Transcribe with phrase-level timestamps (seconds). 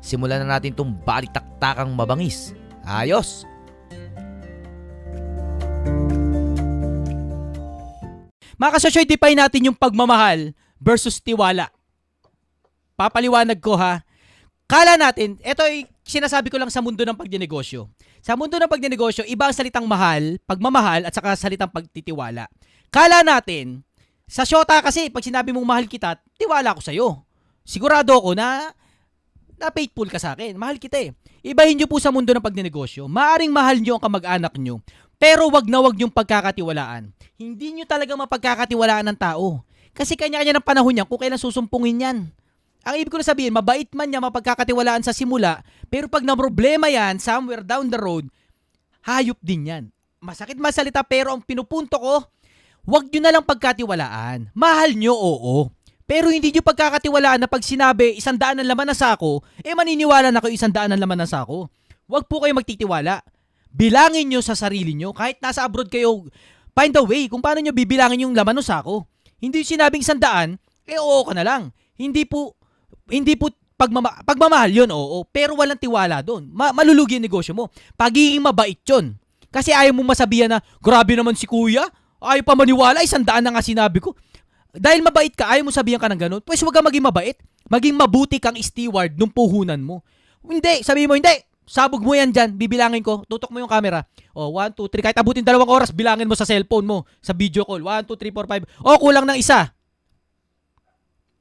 [0.00, 2.56] simulan na natin itong balitaktakang mabangis.
[2.84, 3.44] Ayos!
[8.60, 11.72] Mga kasosyo, define natin yung pagmamahal versus tiwala.
[12.92, 14.04] Papaliwanag ko ha.
[14.68, 17.88] Kala natin, ito ay sinasabi ko lang sa mundo ng pagdinegosyo.
[18.20, 22.52] Sa mundo ng pagdinegosyo, iba ang salitang mahal, pagmamahal, at saka salitang pagtitiwala.
[22.92, 23.80] Kala natin,
[24.28, 27.08] sa syota kasi, pag sinabi mong mahal kita, tiwala ko sa'yo.
[27.64, 28.76] Sigurado ako na
[29.60, 30.56] na faithful ka sa akin.
[30.56, 31.12] Mahal kita eh.
[31.44, 33.04] Ibahin nyo po sa mundo ng pagdinegosyo.
[33.04, 34.80] Maaring mahal nyo ang kamag-anak nyo,
[35.20, 37.12] pero wag na wag yung pagkakatiwalaan.
[37.36, 39.60] Hindi nyo talaga mapagkakatiwalaan ng tao.
[39.92, 42.18] Kasi kanya-kanya ng panahon niya kung kailan susumpungin yan.
[42.80, 45.60] Ang ibig ko na sabihin, mabait man niya mapagkakatiwalaan sa simula,
[45.92, 48.24] pero pag na problema yan, somewhere down the road,
[49.04, 49.84] hayop din yan.
[50.20, 52.24] Masakit masalita pero ang pinupunto ko,
[52.88, 54.48] wag nyo na lang pagkatiwalaan.
[54.56, 55.68] Mahal nyo, oo.
[56.10, 60.34] Pero hindi nyo pagkakatiwalaan na pag sinabi isang daan ng laman ng sako, eh maniniwala
[60.34, 61.70] na kayo isang daan ng laman ng sako.
[62.10, 63.22] Huwag po kayo magtitiwala.
[63.70, 65.14] Bilangin nyo sa sarili nyo.
[65.14, 66.26] Kahit nasa abroad kayo,
[66.74, 69.06] find a way kung paano nyo bibilangin yung laman ng sako.
[69.38, 71.70] Hindi sinabing isang daan, eh oo ka na lang.
[71.94, 72.58] Hindi po,
[73.06, 75.22] hindi po pagmama, pagmamahal yun, oo.
[75.30, 76.50] Pero walang tiwala doon.
[76.50, 77.70] Ma- malulugi yung negosyo mo.
[77.94, 79.14] Pagiging mabait yun.
[79.54, 81.86] Kasi ayaw mo masabihan na, grabe naman si kuya.
[82.18, 84.18] Ayaw pa maniwala, isang daan na nga sinabi ko.
[84.74, 87.38] Dahil mabait ka, ayaw mo sabihan ka ng ganun, pues huwag ka maging mabait.
[87.70, 90.02] Maging mabuti kang steward ng puhunan mo.
[90.42, 91.32] Hindi, sabihin mo, hindi.
[91.70, 94.02] Sabog mo yan dyan, bibilangin ko, tutok mo yung camera.
[94.34, 97.62] O, 1, 2, 3, kahit abutin dalawang oras, bilangin mo sa cellphone mo, sa video
[97.62, 97.78] call.
[97.78, 98.90] 1, 2, 3, 4, 5.
[98.90, 99.70] O, kulang ng isa.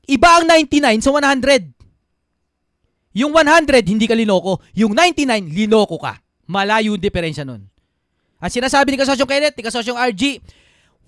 [0.06, 1.74] Iba ang 99 sa 100.
[3.18, 4.62] Yung 100, hindi ka linoko.
[4.78, 6.22] Yung 99, linoko ka.
[6.46, 7.66] Malayo yung diferensya nun.
[8.38, 10.42] Ang sinasabi ni Kasosyong Kenneth, ni Kasosyong RG,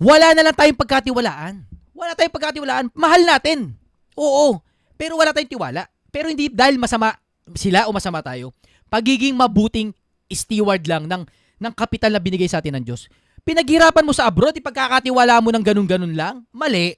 [0.01, 1.61] wala na lang tayong pagkatiwalaan.
[2.01, 2.85] Wala tayong pagkatiwalaan.
[2.97, 3.77] Mahal natin.
[4.17, 4.57] Oo.
[4.97, 5.85] Pero wala tayong tiwala.
[6.09, 7.13] Pero hindi dahil masama
[7.53, 8.49] sila o masama tayo.
[8.89, 9.93] Pagiging mabuting
[10.33, 11.21] steward lang ng,
[11.61, 13.05] ng kapital na binigay sa atin ng Diyos.
[13.45, 16.41] Pinaghirapan mo sa abroad, ipagkakatiwala mo ng ganun-ganun lang.
[16.49, 16.97] Mali.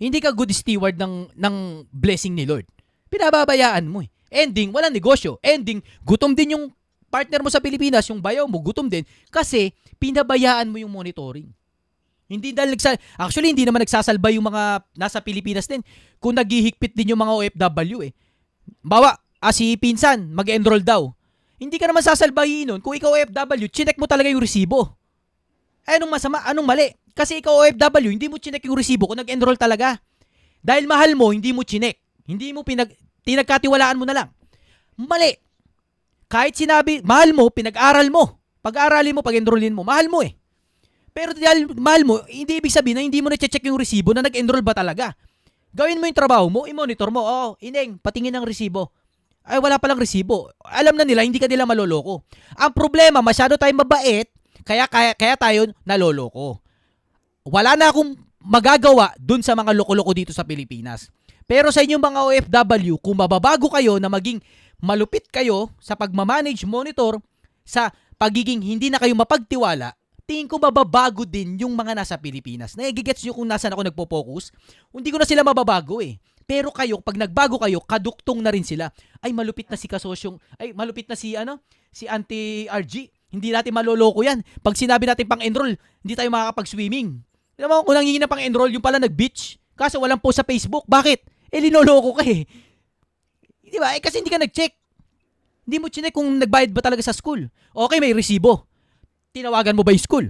[0.00, 1.54] Hindi ka good steward ng, ng
[1.92, 2.64] blessing ni Lord.
[3.12, 4.08] Pinababayaan mo eh.
[4.32, 5.36] Ending, walang negosyo.
[5.44, 6.64] Ending, gutom din yung
[7.08, 9.02] partner mo sa Pilipinas, yung bayaw mo, gutom din.
[9.32, 11.48] Kasi, pinabayaan mo yung monitoring.
[12.28, 15.80] Hindi dahil nagsa- actually hindi naman nagsasalba yung mga nasa Pilipinas din.
[16.20, 18.12] Kung naghihigpit din yung mga OFW eh.
[18.84, 21.08] Bawa, ah, si pinsan, mag-enroll daw.
[21.56, 22.80] Hindi ka naman sasalbahin nun.
[22.84, 24.94] Kung ikaw OFW, chinek mo talaga yung resibo.
[25.88, 26.44] Eh, anong masama?
[26.44, 26.86] Anong mali?
[27.16, 29.96] Kasi ikaw OFW, hindi mo chinek yung resibo kung nag-enroll talaga.
[30.60, 31.98] Dahil mahal mo, hindi mo chinek.
[32.28, 32.92] Hindi mo pinag...
[33.24, 34.28] Tinagkatiwalaan mo na lang.
[35.00, 35.32] Mali.
[36.28, 38.38] Kahit sinabi, mahal mo, pinag-aral mo.
[38.60, 40.36] Pag-aralin mo, pag-enrollin mo, mahal mo eh.
[41.18, 44.62] Pero dahil mahal mo, hindi ibig sabihin na hindi mo na-check yung resibo na nag-enroll
[44.62, 45.18] ba talaga.
[45.74, 47.26] Gawin mo yung trabaho mo, i-monitor mo.
[47.26, 48.94] Oh, ineng, patingin ng resibo.
[49.42, 50.54] Ay, wala palang resibo.
[50.62, 52.22] Alam na nila, hindi ka nila maloloko.
[52.54, 54.30] Ang problema, masyado tayong mabait,
[54.62, 56.62] kaya, kaya, kaya tayo naloloko.
[57.42, 61.10] Wala na akong magagawa dun sa mga loko-loko dito sa Pilipinas.
[61.50, 64.38] Pero sa inyong mga OFW, kung mababago kayo na maging
[64.78, 67.18] malupit kayo sa pagmamanage, monitor,
[67.66, 67.90] sa
[68.22, 72.76] pagiging hindi na kayo mapagtiwala, tingin ko mababago din yung mga nasa Pilipinas.
[72.76, 74.52] Nagigets nyo kung nasan ako nagpo-focus?
[74.92, 76.20] Hindi ko na sila mababago eh.
[76.44, 78.92] Pero kayo, pag nagbago kayo, kaduktong na rin sila.
[79.24, 83.08] Ay, malupit na si kasosyong, ay, malupit na si, ano, si Auntie RG.
[83.32, 84.44] Hindi natin maloloko yan.
[84.60, 87.24] Pag sinabi natin pang-enroll, hindi tayo makakapag-swimming.
[87.56, 89.56] Alam mo, kung nangingi na pang-enroll, yung pala nag-beach.
[89.76, 90.84] Kaso walang post sa Facebook.
[90.88, 91.24] Bakit?
[91.52, 92.44] Eh, linoloko ka eh.
[93.64, 93.96] Di ba?
[93.96, 94.72] Eh, kasi hindi ka nag-check.
[95.68, 97.48] Hindi mo chinek kung nagbayad ba talaga sa school.
[97.76, 98.68] Okay, may resibo
[99.32, 100.26] tinawagan mo ba yung school?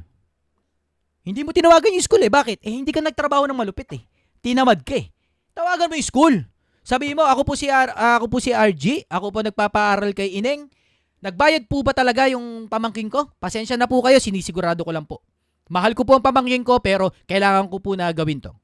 [1.22, 2.32] Hindi mo tinawagan yung school eh.
[2.32, 2.64] Bakit?
[2.64, 4.02] Eh, hindi ka nagtrabaho ng malupit eh.
[4.40, 5.12] Tinamad ka eh.
[5.52, 6.34] Tawagan mo yung school.
[6.80, 9.04] Sabi mo, ako po si, R- uh, ako po si RG.
[9.12, 10.72] Ako po nagpapaaral kay Ineng.
[11.20, 13.28] Nagbayad po ba talaga yung pamangking ko?
[13.36, 15.20] Pasensya na po kayo, sinisigurado ko lang po.
[15.68, 18.54] Mahal ko po ang pamangking ko pero kailangan ko po na gawin to.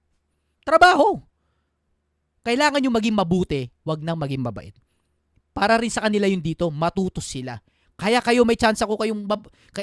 [0.64, 1.20] Trabaho.
[2.46, 4.72] Kailangan nyo maging mabuti, wag nang maging mabait.
[5.52, 7.60] Para rin sa kanila yung dito, matutos sila.
[7.94, 9.22] Kaya kayo may chance ako kayong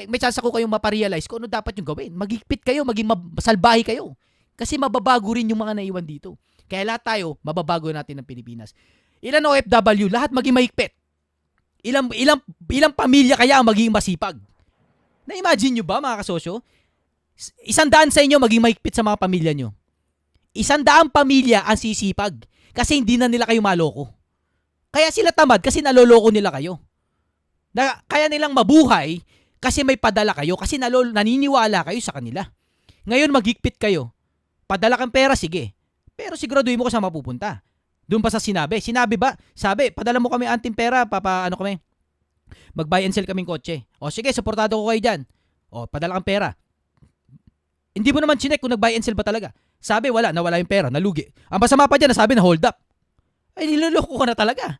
[0.08, 2.12] may chance ako kayong maparealize kung ano dapat yung gawin.
[2.12, 4.12] Magigpit kayo, maging masalbahi kayo.
[4.52, 6.36] Kasi mababago rin yung mga naiwan dito.
[6.68, 8.76] Kaya lahat tayo, mababago natin ng Pilipinas.
[9.24, 10.92] Ilan OFW, lahat maging mahigpit.
[11.82, 14.38] Ilang, ilang, ilang pamilya kaya ang magiging masipag?
[15.26, 16.60] Na-imagine nyo ba mga kasosyo?
[17.64, 19.72] Isang daan sa inyo maging mahigpit sa mga pamilya nyo.
[20.52, 22.44] Isang daang pamilya ang sisipag
[22.76, 24.12] kasi hindi na nila kayo maloko.
[24.92, 26.76] Kaya sila tamad kasi naloloko nila kayo.
[27.72, 29.24] Na, kaya nilang mabuhay
[29.62, 32.44] kasi may padala kayo kasi nalol, naniniwala kayo sa kanila.
[33.08, 34.12] Ngayon maghigpit kayo.
[34.68, 35.74] Padala kang pera, sige.
[36.12, 37.64] Pero siguraduhin mo kung saan mapupunta.
[38.06, 38.78] Doon pa sa sinabi.
[38.78, 39.32] Sinabi ba?
[39.56, 41.80] Sabi, padala mo kami anting pera, papa, ano kami?
[42.76, 43.84] Mag-buy and sell kaming kotse.
[43.96, 45.20] O sige, supportado ko kayo dyan.
[45.72, 46.48] O, padala kang pera.
[47.92, 49.52] Hindi mo naman chinek kung nag-buy and sell ba talaga.
[49.82, 51.26] Sabi, wala, nawala yung pera, nalugi.
[51.48, 52.76] Ang masama pa dyan, nasabi na hold up.
[53.56, 54.78] Ay, niloloko ko na talaga.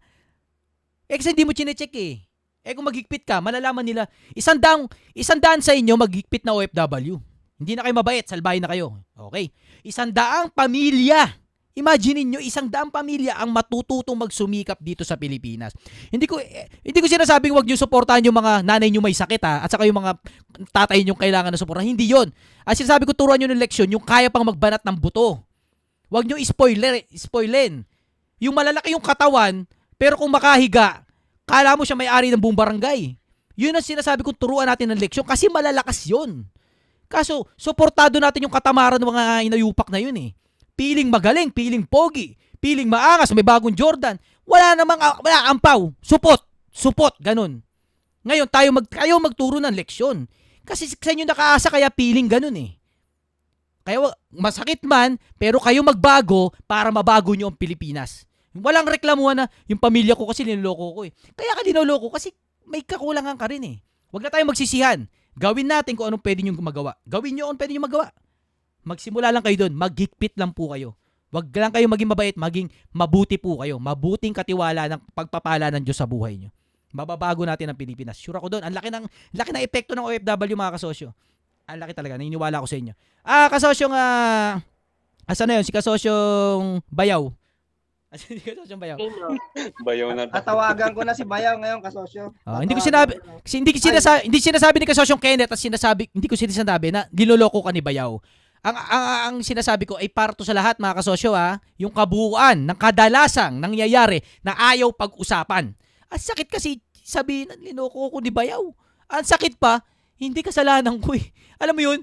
[1.10, 2.24] Eh, kasi hindi mo chinecheck eh.
[2.62, 4.06] Eh, kung maghigpit ka, malalaman nila,
[4.38, 4.86] isang daan,
[5.18, 7.18] isang daan sa inyo maghigpit na OFW.
[7.58, 9.02] Hindi na kayo mabait, salbahin na kayo.
[9.14, 9.50] Okay.
[9.82, 11.42] Isang daang pamilya.
[11.72, 15.72] Imagine niyo isang daang pamilya ang matututong magsumikap dito sa Pilipinas.
[16.12, 19.40] Hindi ko eh, hindi ko sinasabing wag niyo suportahan yung mga nanay niyo may sakit
[19.40, 20.20] ha, at saka yung mga
[20.68, 21.88] tatay niyo kailangan na suportahan.
[21.88, 22.28] Hindi 'yon.
[22.68, 25.40] Ang sinasabi ko turuan niyo ng leksyon yung kaya pang magbanat ng buto.
[26.12, 27.88] Wag niyo spoiler, spoilen.
[28.36, 29.64] Yung malalaki yung katawan,
[29.96, 31.08] pero kung makahiga,
[31.48, 33.14] kala mo siya may-ari ng buong barangay.
[33.56, 36.48] Yun ang sinasabi kong turuan natin ng leksyon kasi malalakas yun.
[37.12, 40.32] Kaso, suportado natin yung katamaran ng mga inayupak na yun eh.
[40.72, 44.16] Piling magaling, piling pogi, piling maangas, may bagong Jordan.
[44.48, 45.92] Wala namang, ah, wala, ampaw.
[46.00, 46.40] Supot.
[46.72, 47.60] Supot, ganun.
[48.24, 50.24] Ngayon, tayo mag, kayo magturo ng leksyon.
[50.64, 52.80] Kasi sa inyo nakaasa kaya piling ganun eh.
[53.82, 58.24] Kaya masakit man, pero kayo magbago para mabago nyo ang Pilipinas.
[58.52, 61.12] Walang reklamuhan na yung pamilya ko kasi niloloko ko eh.
[61.32, 62.36] Kaya ka dinoloko kasi
[62.68, 63.76] may kakulangan ka rin eh.
[64.12, 65.08] Huwag na tayong magsisihan.
[65.32, 66.92] Gawin natin kung anong pwede nyo magawa.
[67.08, 68.06] Gawin nyo kung pwede nyo magawa.
[68.84, 69.72] Magsimula lang kayo doon.
[69.72, 70.92] Maghigpit lang po kayo.
[71.32, 73.80] Huwag lang kayo maging mabait, maging mabuti po kayo.
[73.80, 76.52] Mabuting katiwala ng pagpapala ng Diyos sa buhay nyo.
[76.92, 78.20] Mababago natin ang Pilipinas.
[78.20, 78.62] Sure ako doon.
[78.68, 81.16] Ang laki ng, laki ng epekto ng OFW mga kasosyo.
[81.64, 82.20] Ang laki talaga.
[82.20, 82.92] Naniniwala ako sa inyo.
[83.24, 84.60] Ah, kasosyong, ah,
[85.24, 85.64] asa na yun?
[85.64, 87.32] Si kasosyong Bayaw.
[88.12, 88.96] Asan si kasosyong Bayaw?
[89.88, 92.36] Bayaw na Tatawagan ko na si Bayaw ngayon, kasosyo.
[92.44, 96.12] Ah, hindi ko sinabi, kasi hindi ko sinasabi, hindi sinasabi ni kasosyong Kenneth at sinasabi,
[96.12, 98.20] hindi ko sinasabi na niloloko ka ni Bayaw.
[98.62, 102.68] Ang, ang, ang sinasabi ko ay para to sa lahat mga kasosyo ha, yung kabuuan
[102.68, 105.72] ng kadalasang nangyayari na ayaw pag-usapan.
[106.12, 108.62] Ang sakit kasi sabihin na linoko ko ni Bayaw.
[109.08, 109.80] Ang sakit pa,
[110.20, 111.32] hindi kasalanan ko eh.
[111.58, 112.00] Alam mo yun,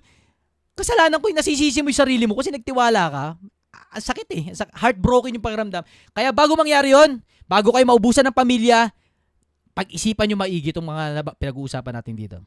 [0.74, 3.26] kasalanan ko yung nasisisi mo yung sarili mo kasi nagtiwala ka.
[3.70, 4.44] Ang sakit eh.
[4.54, 5.84] Heartbroken yung pakiramdam.
[6.14, 8.90] Kaya bago mangyari yon, bago kayo maubusan ng pamilya,
[9.74, 12.38] pag-isipan nyo maigi itong mga pinag-uusapan natin dito.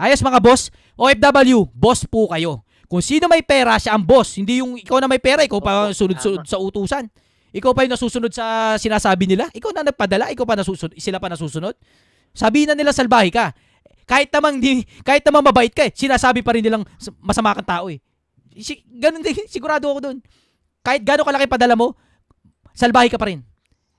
[0.00, 2.64] Ayos mga boss, OFW, boss po kayo.
[2.90, 4.34] Kung sino may pera, siya ang boss.
[4.34, 7.06] Hindi yung ikaw na may pera, ikaw pa sunod-sunod sa utusan.
[7.50, 9.46] Ikaw pa yung nasusunod sa sinasabi nila.
[9.50, 11.74] Ikaw na nagpadala, ikaw pa nasusunod, sila pa nasusunod.
[12.34, 13.54] Sabihin na nila salbahe ka.
[14.06, 16.82] Kahit namang di, kahit namang mabait ka, eh, sinasabi pa rin nilang
[17.22, 18.02] masama kang tao eh.
[18.98, 20.18] Ganun din, sigurado ako doon.
[20.80, 21.92] Kahit gano'ng kalaki padala mo,
[22.72, 23.44] salbahe ka pa rin.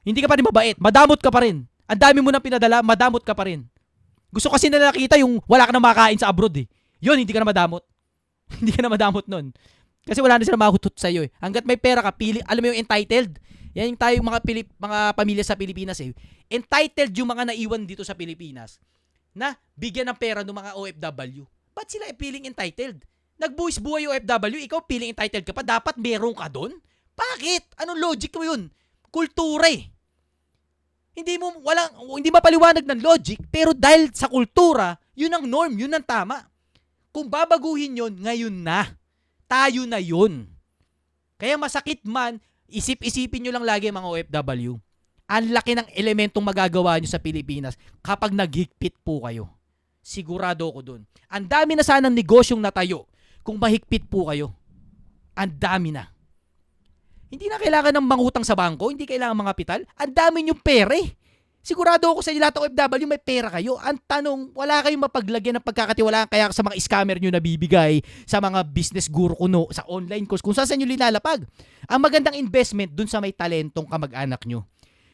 [0.01, 1.65] Hindi ka pa rin mabait, madamot ka pa rin.
[1.85, 3.67] Ang dami mo nang pinadala, madamot ka pa rin.
[4.33, 6.65] Gusto kasi nila nakita yung wala ka na makain sa abroad eh.
[7.03, 7.83] Yun, hindi ka na madamot.
[8.59, 9.51] hindi ka na madamot nun.
[10.01, 11.29] Kasi wala na sila mahutot sa iyo eh.
[11.37, 13.37] Hanggat may pera ka, pili, alam mo yung entitled.
[13.77, 16.11] Yan yung tayo mga, Pilip, mga pamilya sa Pilipinas eh.
[16.49, 18.81] Entitled yung mga naiwan dito sa Pilipinas
[19.31, 21.43] na bigyan ng pera ng mga OFW.
[21.71, 23.03] Ba't sila piling entitled?
[23.41, 26.77] Nagbuwis buhay OFW, ikaw piling entitled ka pa, dapat meron ka doon?
[27.17, 27.81] Bakit?
[27.81, 28.69] Anong logic mo yun?
[29.09, 29.89] Kultura eh.
[31.17, 35.89] Hindi mo walang hindi mapaliwanag ng logic, pero dahil sa kultura, yun ang norm, yun
[35.89, 36.37] ang tama.
[37.09, 38.93] Kung babaguhin yun, ngayon na.
[39.49, 40.45] Tayo na yun.
[41.41, 42.37] Kaya masakit man,
[42.69, 44.77] isip-isipin nyo lang lagi mga OFW.
[45.27, 47.73] Ang laki ng elementong magagawa nyo sa Pilipinas
[48.05, 49.49] kapag naghigpit po kayo.
[49.99, 51.01] Sigurado ako dun.
[51.27, 53.10] Ang dami na sanang negosyong natayo
[53.41, 54.53] kung mahigpit po kayo.
[55.37, 56.09] Ang dami na.
[57.31, 59.79] Hindi na kailangan ng mangutang sa bangko, hindi kailangan mga kapital.
[59.95, 60.99] Ang dami nyo pera.
[61.61, 63.77] Sigurado ako sa lahat ng OFW may pera kayo.
[63.77, 68.65] Ang tanong, wala kayong mapaglagyan ng pagkakatiwalaan kaya sa mga scammer nyo nabibigay, sa mga
[68.65, 71.45] business guru kuno, sa online course, kung saan sa inyo linalapag.
[71.85, 74.65] Ang magandang investment dun sa may talentong kamag-anak nyo.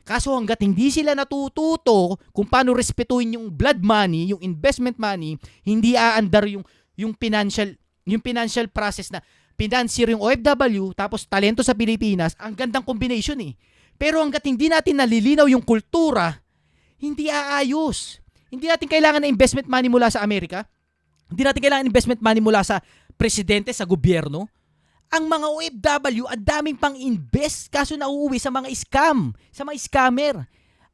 [0.07, 5.35] Kaso hanggat hindi sila natututo kung paano respetuhin yung blood money, yung investment money,
[5.67, 6.63] hindi aandar yung
[6.95, 7.75] yung financial
[8.07, 9.19] yung financial process na
[9.59, 13.53] financier yung OFW tapos talento sa Pilipinas, ang gandang combination eh.
[13.97, 16.37] Pero hanggat hindi natin nalilinaw yung kultura,
[17.01, 18.21] hindi aayos.
[18.47, 20.63] Hindi natin kailangan ng investment money mula sa Amerika.
[21.27, 22.79] Hindi natin kailangan investment money mula sa
[23.19, 24.47] presidente, sa gobyerno.
[25.11, 30.35] Ang mga OFW, ang daming pang invest kaso nauuwi sa mga scam, sa mga scammer.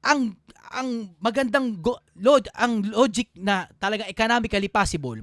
[0.04, 0.36] ang
[0.74, 5.22] ang magandang go, log, ang logic na talaga economically possible,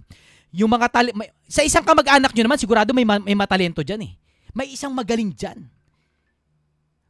[0.50, 4.10] yung mga tali, may- sa isang kamag-anak nyo naman, sigurado may, ma- may matalento dyan
[4.10, 4.12] eh.
[4.50, 5.66] May isang magaling dyan.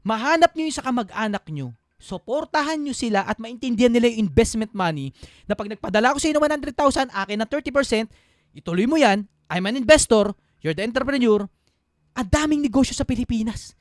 [0.05, 5.13] Mahanap nyo yung sa kamag-anak nyo, suportahan nyo sila at maintindihan nila yung investment money
[5.45, 7.51] na pag nagpadala ko sa inyo ng 100,000, akin ng
[8.57, 10.33] 30%, ituloy mo yan, I'm an investor,
[10.65, 11.45] you're the entrepreneur,
[12.17, 13.77] ang daming negosyo sa Pilipinas.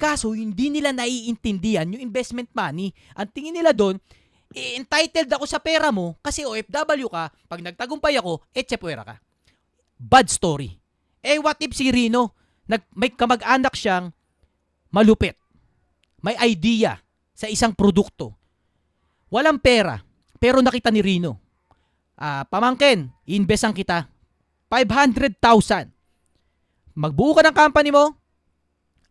[0.00, 2.88] Kaso, hindi nila naiintindihan yung investment money.
[3.12, 4.00] Ang tingin nila doon,
[4.54, 9.14] entitled ako sa pera mo kasi OFW ka, pag nagtagumpay ako, etche puwera ka.
[10.00, 10.74] Bad story.
[11.22, 12.34] Eh, what if si Rino,
[12.66, 14.10] nag, may kamag-anak siyang
[14.90, 15.36] malupit,
[16.24, 16.98] may idea
[17.36, 18.34] sa isang produkto,
[19.30, 20.00] walang pera,
[20.40, 21.38] pero nakita ni Rino,
[22.16, 24.08] ah, pamangkin, investan kita,
[24.72, 25.90] 500,000.
[26.96, 28.14] Magbuo ka ng company mo,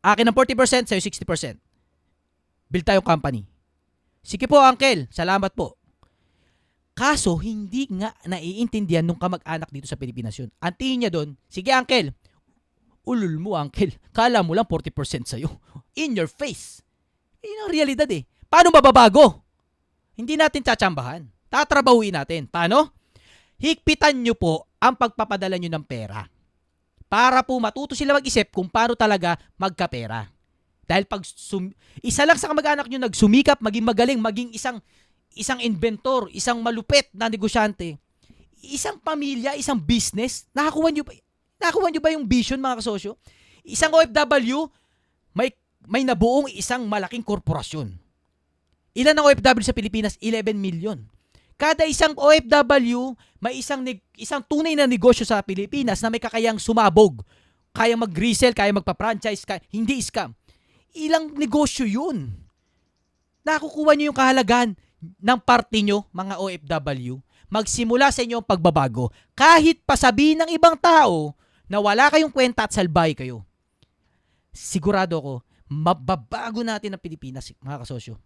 [0.04, 1.60] akin ng 40%, sa'yo 60%.
[2.70, 3.44] Build tayong company.
[4.24, 5.08] Sige po, uncle.
[5.10, 5.80] Salamat po.
[6.94, 10.52] Kaso, hindi nga naiintindihan nung kamag-anak dito sa Pilipinas yun.
[10.60, 12.12] Ang tingin niya doon, sige uncle,
[13.08, 14.92] ulul mo uncle, kala mo lang 40%
[15.24, 15.48] sa'yo.
[16.04, 16.84] In your face.
[17.40, 18.28] Yun ang realidad eh.
[18.52, 19.48] Paano mababago?
[20.20, 21.24] Hindi natin tsatsambahan.
[21.48, 22.52] Tatrabahuin natin.
[22.52, 22.92] Paano?
[23.56, 26.28] Higpitan nyo po ang pagpapadala nyo ng pera.
[27.08, 30.28] Para po matuto sila mag-isip kung paano talaga magkapera.
[30.90, 31.70] Dahil pag sum-
[32.02, 34.82] isa lang sa kamag-anak nyo nagsumikap, maging magaling, maging isang
[35.38, 38.02] isang inventor, isang malupit na negosyante,
[38.66, 41.14] isang pamilya, isang business, nakakuha nyo ba,
[41.62, 43.22] nakakuha nyo ba yung vision mga kasosyo?
[43.62, 44.66] Isang OFW,
[45.38, 45.54] may,
[45.86, 47.94] may nabuong isang malaking korporasyon.
[48.98, 50.18] Ilan ang OFW sa Pilipinas?
[50.18, 50.98] 11 million.
[51.60, 53.86] Kada isang OFW, may isang
[54.18, 57.22] isang tunay na negosyo sa Pilipinas na may kakayang sumabog.
[57.70, 60.34] Kaya mag-resell, kaya magpa-franchise, kaya, hindi scam.
[60.98, 62.34] Ilang negosyo yun.
[63.46, 64.70] Nakukuha nyo yung kahalagan
[65.00, 67.22] ng parte nyo, mga OFW.
[67.50, 69.10] Magsimula sa inyo ang pagbabago.
[69.34, 71.34] Kahit pasabihin ng ibang tao
[71.66, 73.42] na wala kayong kwenta at salbay kayo.
[74.54, 75.34] Sigurado ko,
[75.70, 78.18] mababago natin ang Pilipinas, mga kasosyo.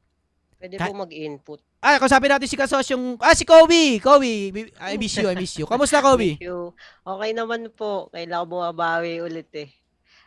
[0.60, 1.60] Pwede Ka- po mag-input.
[1.84, 4.00] Ay, kausapin natin si kasosyong, ah, si Kobe!
[4.00, 4.72] Kobe!
[4.80, 5.68] I miss you, I miss you.
[5.68, 6.40] Kamusta, Kobe?
[6.40, 6.72] Thank you.
[7.04, 8.08] Okay naman po.
[8.16, 9.68] Kailangan bumabawi ulit eh.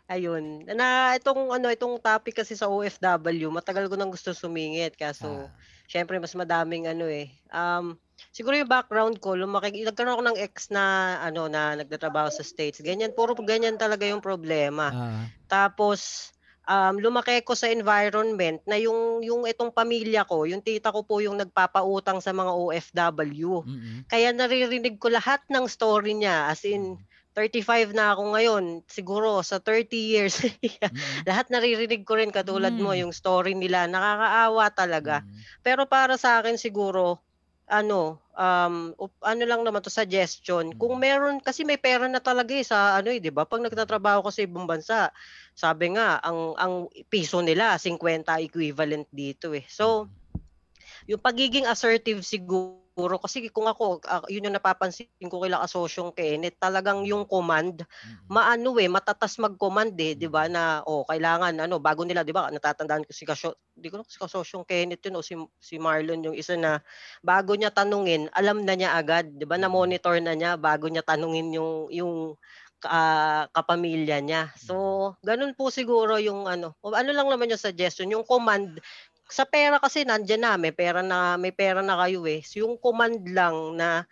[0.07, 0.63] Ayun.
[0.71, 5.51] Na itong ano, itong topic kasi sa OFW, matagal ko nang gusto sumingit kaso Ah.
[5.91, 7.31] syempre mas madaming ano eh.
[7.51, 7.99] Um
[8.31, 12.79] siguro yung background ko, lumaki nagkaroon ako ng ex na ano na nagtatrabaho sa States.
[12.81, 14.95] Ganyan, puro ganyan talaga yung problema.
[14.95, 15.25] Ah.
[15.51, 16.31] Tapos
[16.67, 21.23] um, lumaki ko sa environment na yung yung itong pamilya ko, yung tita ko po
[21.23, 23.63] yung nagpapautang sa mga OFW.
[23.67, 23.97] mm-mm.
[24.11, 26.99] Kaya naririnig ko lahat ng story niya as in
[27.37, 28.65] 35 na ako ngayon.
[28.89, 31.29] Siguro sa 30 years Mm-mm.
[31.29, 33.05] lahat naririnig ko rin katulad mo Mm.
[33.05, 33.85] yung story nila.
[33.85, 35.21] Nakakaawa talaga.
[35.21, 35.37] Mm.
[35.61, 37.21] Pero para sa akin siguro
[37.67, 38.95] ano, um,
[39.27, 40.71] ano lang naman to suggestion.
[40.79, 43.43] Kung meron kasi may pera na talaga eh sa ano eh, 'di ba?
[43.43, 45.11] Pag nagtatrabaho ko sa ibang bansa,
[45.53, 49.67] sabi nga ang ang piso nila 50 equivalent dito eh.
[49.67, 50.07] So,
[51.11, 56.57] yung pagiging assertive siguro kasi kung ako ah, yun yung napapansin ko kay kasosyong Kenneth
[56.57, 58.33] talagang yung command Mm-mm.
[58.33, 62.49] maano eh matatas mag-command eh 'di ba na oh kailangan ano bago nila 'di ba
[62.49, 66.37] natatandaan ko si Kasyo di ko si Kasosyong Kenneth yun o si si Marlon yung
[66.37, 66.81] isa na
[67.21, 71.05] bago niya tanungin alam na niya agad 'di ba na monitor na niya bago niya
[71.05, 72.13] tanungin yung yung
[72.87, 74.53] ah, kapamilya niya.
[74.57, 74.75] So
[75.25, 78.79] ganun po siguro yung ano ano lang naman yung suggestion yung command
[79.31, 82.41] sa pera kasi nandiyan na may pera na may pera na kayo eh.
[82.47, 84.07] So, yung command lang na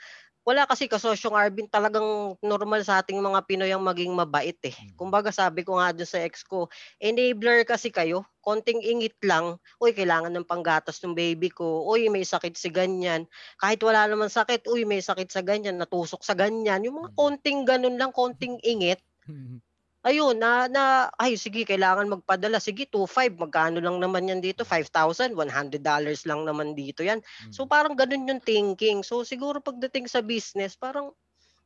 [0.44, 4.76] wala kasi kasosyong Arvin talagang normal sa ating mga Pinoy ang maging mabait eh.
[4.92, 6.68] Kumbaga sabi ko nga doon sa ex ko,
[7.00, 12.28] enabler kasi kayo, konting ingit lang, uy kailangan ng panggatas ng baby ko, uy may
[12.28, 13.24] sakit si ganyan,
[13.56, 17.64] kahit wala naman sakit, uy may sakit sa ganyan, natusok sa ganyan, yung mga konting
[17.64, 19.60] ganun lang, konting ingit, Mm-mm.
[20.04, 25.32] Ayun, na, na, ay sige, kailangan magpadala, sige, 2.5, magkano lang naman yan dito, 5,000,
[25.32, 27.24] 100 dollars lang naman dito yan.
[27.48, 29.00] So parang ganun yung thinking.
[29.00, 31.16] So siguro pagdating sa business, parang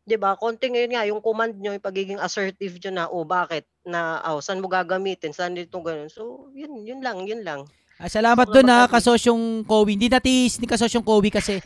[0.08, 0.38] 'di ba?
[0.40, 4.40] Konting ngayon nga yung command nyo, yung pagiging assertive nyo na, oh bakit na oh,
[4.40, 5.36] saan mo gagamitin?
[5.36, 6.08] Saan dito ganun?
[6.08, 7.68] So, yun yun lang, yun lang.
[7.98, 8.92] Ah, salamat Wala doon masabi.
[8.94, 9.98] kasosyong Kobe.
[9.98, 11.58] Hindi natis ni kasosyong Kobe kasi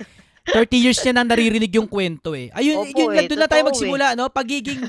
[0.49, 2.51] 30 years niya nang naririnig yung kwento eh.
[2.57, 4.27] Ayun, Opo yun eh, doon lang tayo totoo magsimula, no?
[4.33, 4.81] Pagiging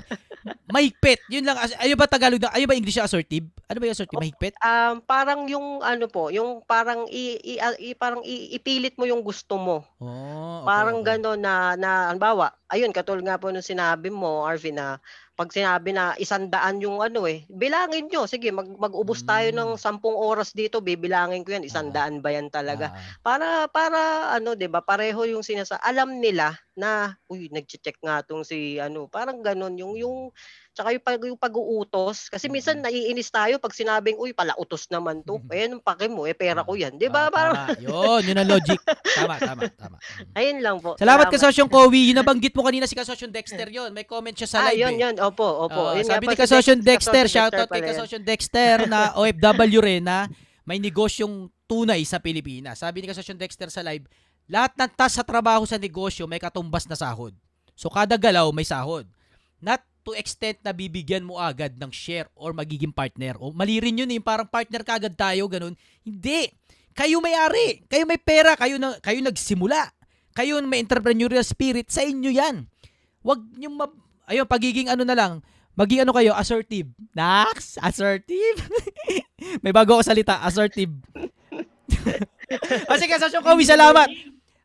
[0.67, 1.19] mahigpit.
[1.27, 1.55] Yun lang.
[1.79, 2.51] Ayun ba Tagalog na?
[2.51, 3.47] Ayun ba English na assertive?
[3.65, 4.17] Ano ba yung assertive?
[4.17, 4.23] Opo.
[4.23, 4.53] Mahigpit?
[4.59, 9.21] Um, parang yung ano po, yung parang i, i- i- parang i- ipilit mo yung
[9.21, 9.87] gusto mo.
[9.97, 11.07] Oh, okay, Parang okay.
[11.15, 14.97] gano'n na na halimbawa, ayun katulad nga po nung sinabi mo Arvin na
[15.33, 18.29] pag sinabi na isandaan yung ano eh, bilangin nyo.
[18.29, 19.81] Sige, mag, mag-ubos tayo ng Mm.
[19.81, 22.93] sampung oras dito, bibilangin ko yan, isandaan ba yan talaga?
[22.93, 28.45] Ah, Para, para ano, ba pareho yung sinasa, alam nila na, uy, nag-check nga tong
[28.45, 30.17] si ano, parang ganun, yung, yung,
[30.73, 32.27] tsaka yung, pag, yung pag-uutos.
[32.27, 32.83] Kasi minsan Mm.
[32.83, 35.37] naiinis tayo pag sinabing, uy, pala utos naman to.
[35.47, 36.93] Eh, nung pake mo, eh, pera ko yan.
[36.93, 37.27] 'Di ba?
[37.27, 37.77] ah, Parang, tama.
[37.85, 38.79] Yun, yun ang logic.
[39.13, 39.95] Tama, tama, tama.
[40.33, 40.97] Ayun lang po.
[40.97, 42.09] Salamat ka Sosyong Kowi.
[42.09, 43.89] Yung nabanggit mo kanina si Kasosyong Dexter yon.
[43.89, 44.81] May comment siya sa Ah, live.
[44.81, 45.03] yun, eh.
[45.05, 45.15] yun.
[45.21, 45.81] Opo, opo.
[45.87, 47.89] Oo, Yun sabi ni si Kasosyon Dex- Dexter, Kasosyon shoutout kay yan.
[47.89, 50.25] Kasosyon Dexter na OFW rin na
[50.63, 52.79] may negosyong tunay sa Pilipinas.
[52.79, 54.09] Sabi ni Kasosyon Dexter sa live,
[54.45, 57.31] lahat ng task sa trabaho sa negosyo may katumbas na sahod.
[57.73, 59.07] So kada galaw may sahod.
[59.57, 63.39] Not to extent na bibigyan mo agad ng share or magiging partner.
[63.39, 65.73] O mali rin yun eh, parang partner ka agad tayo, ganun.
[66.03, 66.51] Hindi.
[66.93, 67.87] Kayo may-ari.
[67.89, 68.53] Kayo may pera.
[68.53, 69.89] Kayo, na, kayo nagsimula.
[70.35, 71.89] Kayo may entrepreneurial spirit.
[71.89, 72.69] Sa inyo yan.
[73.23, 75.39] Wag nyo ma- ayun, pagiging ano na lang,
[75.73, 76.91] maging ano kayo, assertive.
[77.15, 78.59] Nax, assertive.
[79.63, 80.91] May bago ako salita, assertive.
[82.91, 84.07] Kasi kasosyo Kowi, salamat.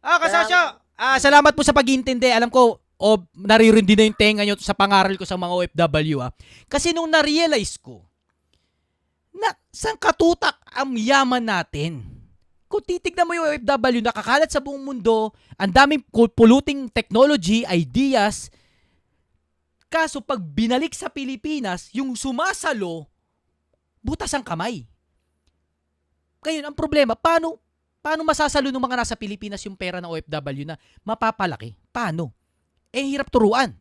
[0.02, 0.60] Ah, kasosyo,
[0.98, 2.30] ah, salamat po sa pag-iintindi.
[2.30, 6.34] Alam ko, o naririndi na yung tenga nyo sa pangaral ko sa mga OFW ah.
[6.66, 8.02] Kasi nung na-realize ko,
[9.38, 12.02] na saan katutak ang yaman natin?
[12.66, 18.50] Kung titignan mo yung OFW, nakakalat sa buong mundo, ang daming polluting technology, ideas,
[19.88, 23.08] Kaso pag binalik sa Pilipinas, yung sumasalo,
[24.04, 24.84] butas ang kamay.
[26.44, 27.56] Ngayon, ang problema, paano,
[28.04, 31.72] paano masasalo ng mga nasa Pilipinas yung pera ng OFW na mapapalaki?
[31.88, 32.36] Paano?
[32.92, 33.76] Eh, hirap turuan.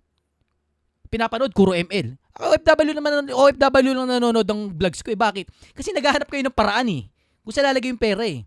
[1.07, 2.19] Pinapanood, Kuro ML.
[2.37, 5.09] OFW naman, OFW lang nanonood ng vlogs ko.
[5.09, 5.47] Eh, bakit?
[5.71, 7.03] Kasi naghahanap kayo ng paraan eh.
[7.41, 8.43] Kung saan lalagay yung pera eh.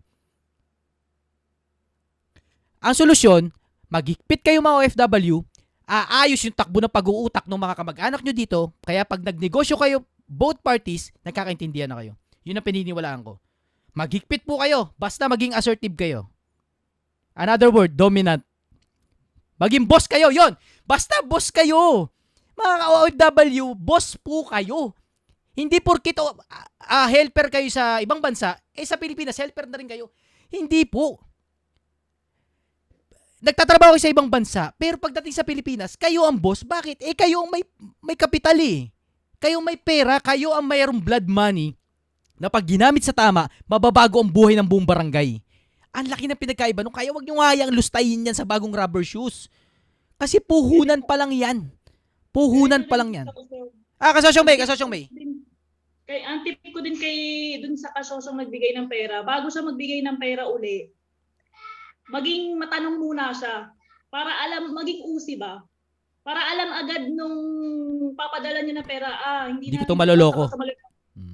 [2.81, 3.49] Ang solusyon,
[3.89, 5.41] magigpit kayo mga OFW,
[5.85, 10.61] aayos yung takbo ng pag-uutak ng mga kamag-anak nyo dito, kaya pag nagnegosyo kayo, both
[10.63, 12.13] parties, nagkakaintindihan na kayo.
[12.47, 13.37] Yun ang pininiwalaan ko.
[13.91, 16.31] Maghigpit po kayo, basta maging assertive kayo.
[17.35, 18.45] Another word, dominant.
[19.61, 20.57] Maging boss kayo, yon.
[20.89, 22.09] Basta boss kayo.
[22.57, 24.97] Mga OFW, boss po kayo.
[25.53, 26.33] Hindi porkit ah,
[26.89, 30.09] ah, helper kayo sa ibang bansa, eh sa Pilipinas, helper na rin kayo.
[30.49, 31.21] Hindi po
[33.41, 36.61] nagtatrabaho kayo sa ibang bansa, pero pagdating sa Pilipinas, kayo ang boss.
[36.61, 37.01] Bakit?
[37.01, 37.65] Eh, kayo ang may,
[37.99, 38.93] may kapital eh.
[39.41, 41.73] Kayo may pera, kayo ang mayroong blood money
[42.37, 45.41] na pag ginamit sa tama, mababago ang buhay ng buong barangay.
[45.91, 49.03] Ang laki ng pinagkaiba nung kaya wag nyo nga yung lustayin yan sa bagong rubber
[49.03, 49.51] shoes.
[50.15, 51.67] Kasi puhunan pa lang yan.
[52.31, 53.27] Puhunan pa lang yan.
[53.97, 55.11] Ah, kasosyong May, kasosyong May.
[56.01, 57.17] Kay ang tip ko din kay
[57.59, 60.87] dun sa kasosyong nagbigay ng pera, bago siya magbigay ng pera uli,
[62.07, 63.69] maging matanong muna siya
[64.07, 65.59] para alam maging usi ba?
[66.21, 67.37] Para alam agad nung
[68.13, 70.43] papadala niya ng pera, ah, hindi, Hindi ko na- to maloloko.
[70.45, 70.71] sa Hmm.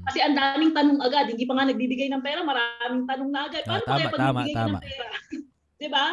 [0.07, 3.63] Kasi ang daming tanong agad, hindi pa nga nagbibigay ng pera, maraming tanong na agad.
[3.67, 4.77] Ah, Paano tama, kaya pag tama, tama.
[4.79, 5.07] ng pera?
[5.77, 6.05] 'Di ba?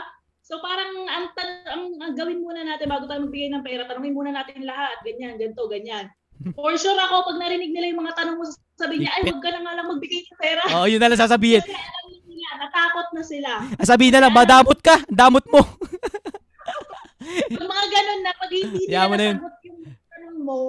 [0.45, 4.13] So parang ang, tan- ang, ang gawin muna natin bago tayo magbigay ng pera, tanongin
[4.13, 6.13] muna natin lahat, ganyan, ganito, ganyan.
[6.59, 8.45] For sure ako, pag narinig nila yung mga tanong mo,
[8.77, 10.63] sasabihin niya, ay, wag ka na nga lang magbigay ng pera.
[10.77, 11.63] Oo, yun na lang sasabihin.
[11.65, 13.51] Kasi alam nila, natakot na sila.
[13.81, 15.63] Sabihin na lang, madamot ka, damot mo.
[17.57, 19.81] Yung mga ganun na, pag hindi Yaman nila nasagot yung
[20.13, 20.61] tanong mo,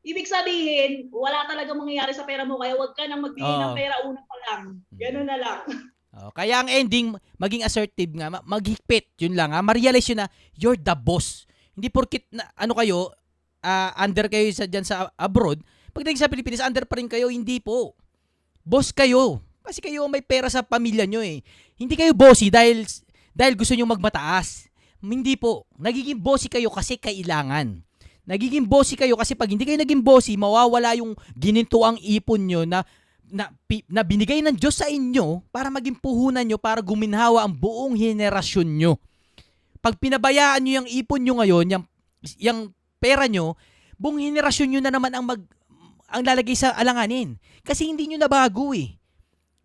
[0.00, 3.62] ibig sabihin, wala talaga mangyayari sa pera mo, kaya wag ka nang magbigay Oo.
[3.68, 4.62] ng pera una pa lang.
[4.94, 5.60] Ganun na lang.
[6.10, 9.62] Oh, kaya ang ending, maging assertive nga, ma- maghigpit, yun lang ha.
[9.62, 10.26] Ma-realize yun na,
[10.58, 11.46] you're the boss.
[11.70, 13.14] Hindi porkit na, ano kayo,
[13.62, 15.62] ah, under kayo sa, dyan sa abroad,
[15.94, 17.94] pagdating sa Pilipinas, under pa rin kayo, hindi po.
[18.66, 19.38] Boss kayo.
[19.62, 21.46] Kasi kayo may pera sa pamilya nyo eh.
[21.78, 22.82] Hindi kayo bossy dahil,
[23.30, 24.66] dahil gusto nyo magmataas.
[24.98, 25.70] Hindi po.
[25.78, 27.86] Nagiging bossy kayo kasi kailangan.
[28.30, 32.86] Nagiging bossy kayo kasi pag hindi kayo naging bossy, mawawala yung ginintuang ipon nyo na
[33.30, 37.54] na, pi- na binigay ng Diyos sa inyo para maging puhunan nyo para guminhawa ang
[37.54, 38.98] buong henerasyon nyo.
[39.82, 41.84] Pag pinabayaan nyo yung ipon nyo ngayon, yung,
[42.38, 42.60] yung
[43.02, 43.58] pera nyo,
[43.98, 45.42] buong henerasyon nyo na naman ang mag
[46.10, 47.38] ang lalagay sa alanganin.
[47.62, 48.98] Kasi hindi nyo nabago eh.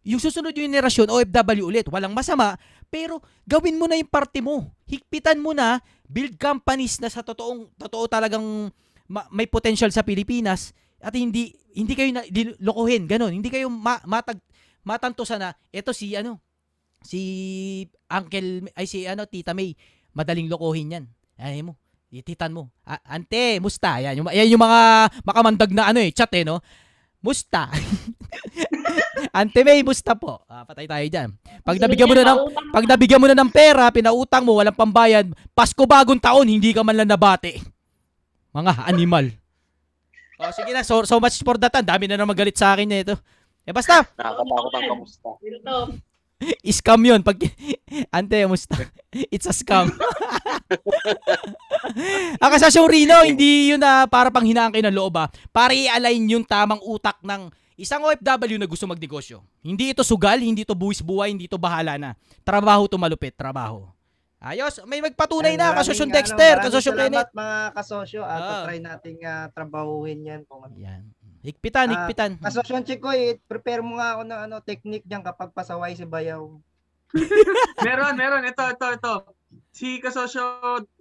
[0.05, 2.53] Yung susunod yung henerasyon, OFW ulit, walang masama,
[2.87, 4.71] pero gawin mo na yung parte mo.
[4.85, 8.69] Higpitan mo na, build companies na sa totoong, totoo talagang
[9.09, 12.23] ma- may potential sa Pilipinas at hindi hindi kayo na
[12.61, 13.35] lokohin ganun.
[13.35, 14.39] Hindi kayo ma, matag
[14.85, 16.37] matantosan na eto si ano
[17.01, 17.21] si
[18.09, 19.73] Uncle ay si ano Tita May.
[20.15, 21.05] Madaling lokohin yan.
[21.35, 21.75] Ay mo.
[22.13, 22.71] Ititan mo.
[22.87, 23.99] "A- ante musta?
[23.99, 26.63] Yan yung, yan yung mga makamandag na ano eh chat eh no
[27.25, 27.65] musta
[29.35, 30.43] Ante May, musta po?
[30.47, 31.29] Ah, patay tayo dyan.
[31.63, 32.39] Pag nabigyan mo na ng,
[32.71, 36.87] pag nabigyan mo na ng pera, pinautang mo, walang pambayad, Pasko bagong taon, hindi ka
[36.87, 37.59] man lang nabati.
[38.53, 39.25] Mga animal.
[40.35, 41.71] Oh, sige na, so, so much for that.
[41.79, 43.15] Ang dami na naman galit sa akin nito.
[43.63, 45.29] Eh basta, Nakakatakot ang kamusta.
[45.39, 45.95] Ito.
[46.77, 47.21] scam yun.
[47.23, 47.39] Pag,
[48.17, 48.75] ante, musta?
[49.33, 49.91] It's a scam.
[52.41, 55.31] Ang kasasyong Rino, hindi yun na para pang hinaan kayo ng loob ah.
[55.53, 57.47] Para i-align yung tamang utak ng
[57.79, 59.39] isang OFW na gusto magnegosyo.
[59.63, 62.09] Hindi ito sugal, hindi ito buwis buhay, hindi ito bahala na.
[62.43, 63.87] Trabaho to malupit, trabaho.
[64.45, 68.21] Ayos, may magpatunay na, maraming, kasosyong ano, Dexter, maraming kasosyong salamat, mga kasosyo.
[68.21, 68.63] At Ah.
[68.67, 70.41] try nating ah, trabahuhin yan.
[70.45, 70.75] Kung ano.
[70.77, 71.14] Yan.
[71.45, 72.31] Higpitan, Ah, higpitan.
[72.39, 76.41] Kasosyon Chikoy, prepare mo nga ako ng ano, technique diyan kapag pasaway si Bayaw.
[77.85, 78.43] meron, meron.
[78.43, 79.13] Ito, ito, ito.
[79.69, 80.41] Si Kasosyo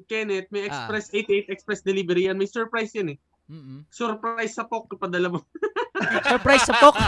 [0.05, 0.69] Kenneth, may Ah.
[0.69, 2.37] express, 88 express delivery yan.
[2.37, 3.19] May surprise yan eh.
[3.45, 3.85] Mm-mm.
[3.89, 5.41] Surprise sa POK, ipadala mo.
[6.29, 6.97] Surprise sa pok.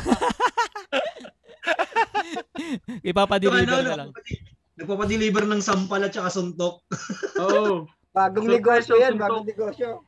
[3.02, 4.10] Ipapadeliver Ano, na lang.
[4.76, 6.84] Nagpapadeliver ng sampal at saka suntok.
[7.38, 7.88] Oo.
[8.12, 8.56] Bagong Surprise
[8.88, 10.04] negosyo yan, bagong negosyo.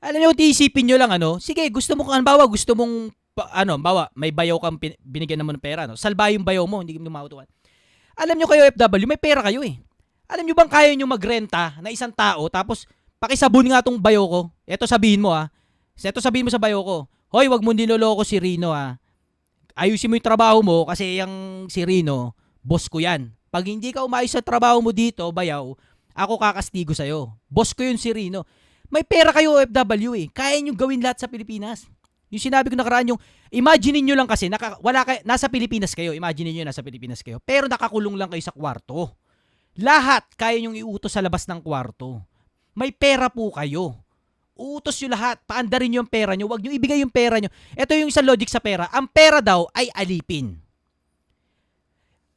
[0.00, 3.12] Alam niyo, tiisipin nyo lang ano, sige, gusto mo kung bawa, gusto mong,
[3.52, 5.96] ano, bawa, may bayaw kang pin- binigyan naman ng pera, no?
[5.96, 7.44] Salba yung bayaw mo, hindi mo mautuan.
[8.16, 9.76] Alam nyo kayo, FW, may pera kayo eh.
[10.30, 12.86] Alam nyo bang kaya nyo magrenta na isang tao, tapos
[13.18, 14.40] pakisabon nga tong bayaw ko.
[14.62, 15.50] Eto sabihin mo ah.
[15.98, 16.96] Eto sabihin mo sa bayaw ko.
[17.34, 18.96] Hoy, wag mo niloloko si Rino ah.
[19.74, 22.32] Ayusin mo yung trabaho mo kasi yung si Rino,
[22.62, 23.34] boss ko yan.
[23.50, 25.74] Pag hindi ka umayos sa trabaho mo dito, bayaw,
[26.14, 27.34] ako kakastigo sa'yo.
[27.50, 28.46] Boss ko yun si Rino.
[28.90, 30.26] May pera kayo OFW eh.
[30.34, 31.86] Kaya nyo gawin lahat sa Pilipinas.
[32.30, 36.14] Yung sinabi ko nakaraan yung, imagine niyo lang kasi, naka, wala kay, nasa Pilipinas kayo,
[36.14, 39.14] imagine niyo nasa Pilipinas kayo, pero nakakulong lang kayo sa kwarto.
[39.78, 42.22] Lahat kaya nyong iutos sa labas ng kwarto.
[42.74, 43.98] May pera po kayo.
[44.58, 45.42] Uutos nyo lahat.
[45.46, 46.46] Paandarin nyo yung pera nyo.
[46.50, 47.48] Huwag nyo ibigay yung pera nyo.
[47.74, 48.90] Ito yung isang logic sa pera.
[48.92, 50.58] Ang pera daw ay alipin.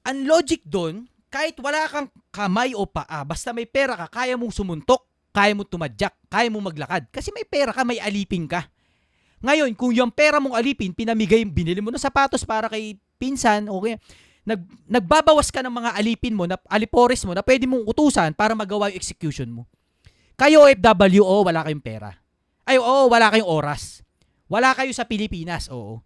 [0.04, 4.54] Ang logic doon, kahit wala kang kamay o paa, basta may pera ka, kaya mong
[4.54, 5.02] sumuntok,
[5.34, 7.10] kaya mong tumadyak, kaya mong maglakad.
[7.10, 8.70] Kasi may pera ka, may alipin ka.
[9.44, 13.98] Ngayon, kung yung pera mong alipin, pinamigay, binili mo ng sapatos para kay pinsan, okay,
[14.46, 18.54] nag, nagbabawas ka ng mga alipin mo, na, alipores mo, na pwede mong utusan para
[18.54, 19.68] magawa yung execution mo.
[20.38, 22.14] Kayo OFW, oo, wala kayong pera.
[22.64, 24.06] Ay, oo, wala kayong oras.
[24.48, 26.00] Wala kayo sa Pilipinas, oo.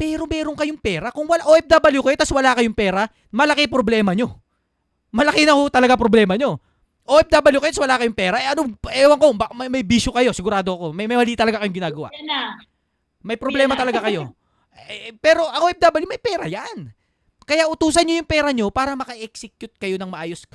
[0.00, 1.12] Pero meron kayong pera.
[1.12, 4.40] Kung wala OFW kayo, tas wala kayong pera, malaki problema nyo.
[5.12, 6.56] Malaki na ho talaga problema nyo.
[7.04, 8.36] OFW kayo, tas wala kayong pera.
[8.38, 10.86] Eh, ano, ewan ko, baka may, may bisyo kayo, sigurado ako.
[10.92, 12.08] May, may mali talaga kayong ginagawa.
[13.20, 14.30] May problema talaga kayo.
[14.80, 16.88] Eh, pero ang OFW, may pera yan.
[17.44, 20.46] Kaya utusan nyo yung pera nyo para maka-execute kayo ng maayos.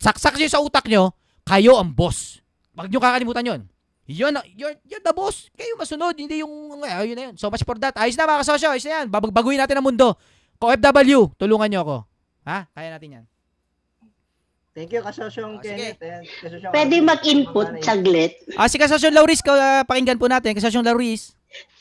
[0.00, 2.40] Saksak nyo sa utak nyo, kayo ang boss.
[2.72, 3.62] Huwag nyo kakalimutan yon.
[4.06, 5.50] Yun, you're, you're the boss.
[5.52, 7.34] Kayo masunod, hindi yung, ay, yun na yun.
[7.36, 7.92] So much for that.
[7.98, 9.06] Ayos na mga kasosyo, ayos na yan.
[9.10, 10.14] Babag- Baguhin natin ang mundo.
[10.56, 11.96] Kung OFW, tulungan nyo ako.
[12.46, 12.58] Ha?
[12.70, 13.24] Kaya natin yan.
[14.76, 15.96] Thank you, kasosyong Ah, sige.
[15.96, 16.28] Kenneth.
[16.44, 18.36] Kasosyong Pwede mag-input saglit.
[18.60, 20.52] Ah, si Kasosyo Lauris, ka, ah, pakinggan po natin.
[20.52, 21.32] Kasosyo Lauris.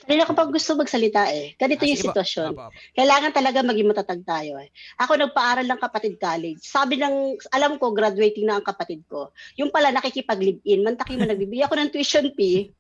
[0.08, 1.60] Kanina kapag gusto magsalita eh.
[1.60, 2.52] Ganito Ah, yung sitwasyon.
[2.56, 2.72] Apo.
[2.96, 4.72] Kailangan talaga maging matatag tayo eh.
[4.96, 6.64] Ako nagpaaral ng kapatid college.
[6.64, 9.36] Sabi ng, alam ko, graduating na ang kapatid ko.
[9.60, 10.88] Yung pala nakikipag-live-in.
[10.88, 12.72] Mantaki mo nagbibigay ako ng tuition fee.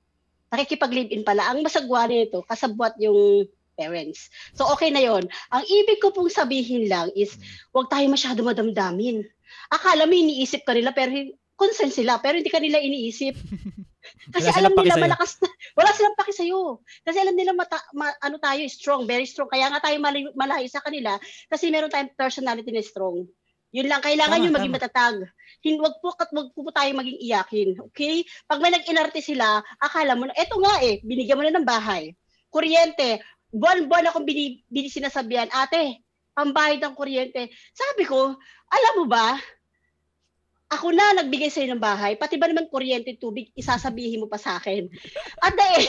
[0.47, 1.51] Nakikipag-live-in pala.
[1.51, 4.31] Ang masagwa nito, kasabwat yung parents.
[4.55, 5.27] So okay na yon.
[5.51, 7.35] Ang ibig ko pong sabihin lang is,
[7.75, 9.27] huwag tayo masyado madamdamin.
[9.71, 11.11] Akala mo iniisip ka nila, pero
[11.55, 13.35] concern sila, pero hindi ka nila iniisip.
[14.35, 15.05] Kasi alam nila sa'yo.
[15.07, 15.49] malakas na,
[15.79, 16.83] wala silang paki sa'yo.
[17.01, 19.49] Kasi alam nila mata, ma- ano tayo, strong, very strong.
[19.49, 21.17] Kaya nga tayo malayo, malayo sa kanila
[21.49, 23.25] kasi meron tayong personality na strong.
[23.75, 24.79] Yun lang, kailangan Tama, yung maging tama.
[24.79, 25.17] matatag.
[25.59, 27.69] Hin, wag po, kat, wag po, po tayo maging iyakin.
[27.91, 28.23] Okay?
[28.47, 32.15] Pag may nag-inarte sila, akala mo na, eto nga eh, binigyan mo na ng bahay.
[32.47, 33.19] Kuryente,
[33.51, 35.99] buwan-buwan akong bini, bini sinasabihan, ate,
[36.31, 37.51] pambayad ng kuryente.
[37.75, 38.39] Sabi ko,
[38.71, 39.35] alam mo ba,
[40.65, 44.57] ako na nagbigay sa'yo ng bahay, pati ba naman kuryente, tubig, isasabihin mo pa sa
[44.57, 44.89] akin.
[45.39, 45.83] At dahil,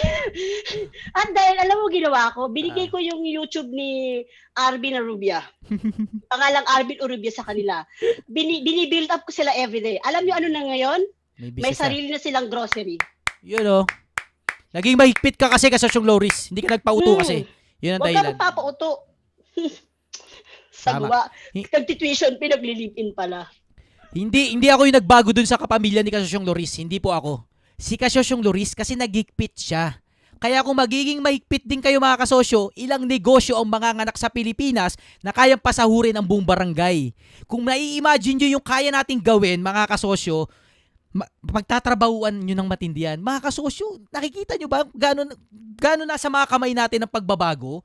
[1.21, 4.21] at dahil, alam mo ginawa ko, binigay ko yung YouTube ni
[4.53, 5.41] Arvin Arubia.
[6.31, 7.89] Pangalang Arvin Arubia sa kanila.
[8.27, 9.97] Bini, binibuild up ko sila everyday.
[10.03, 11.01] Alam niyo ano na ngayon?
[11.37, 13.01] May, May sarili na silang grocery.
[13.41, 13.85] Yun oh.
[14.73, 16.53] Naging mahigpit ka kasi kasosyong Loris.
[16.53, 17.21] Hindi ka nagpauto Hmm.
[17.21, 17.37] kasi.
[17.81, 18.33] Yun ang Huwag ka dahilan.
[18.37, 18.91] magpapauto.
[20.77, 21.09] Tama.
[21.09, 21.21] Sagwa.
[21.51, 23.49] Hi- Nagtituition, pinaglilipin pala.
[24.13, 26.79] Hindi hindi ako yung nagbago dun sa kapamilya ni Kasosyong Loris.
[26.79, 27.43] Hindi po ako.
[27.77, 29.99] Si Kasosyong Loris kasi nagigpit siya.
[30.37, 34.93] Kaya kung magiging mahigpit din kayo mga kasosyo, ilang negosyo ang mga nganak sa Pilipinas
[35.25, 37.17] na kayang pasahurin ang buong barangay.
[37.49, 40.45] Kung nai-imagine nyo yung kaya nating gawin, mga kasosyo,
[41.17, 43.17] ma- pagtatrabahuan nyo ng matindihan.
[43.17, 45.33] Mga kasosyo, nakikita nyo ba gano'n,
[45.81, 47.81] gano'n nasa mga kamay natin ang pagbabago?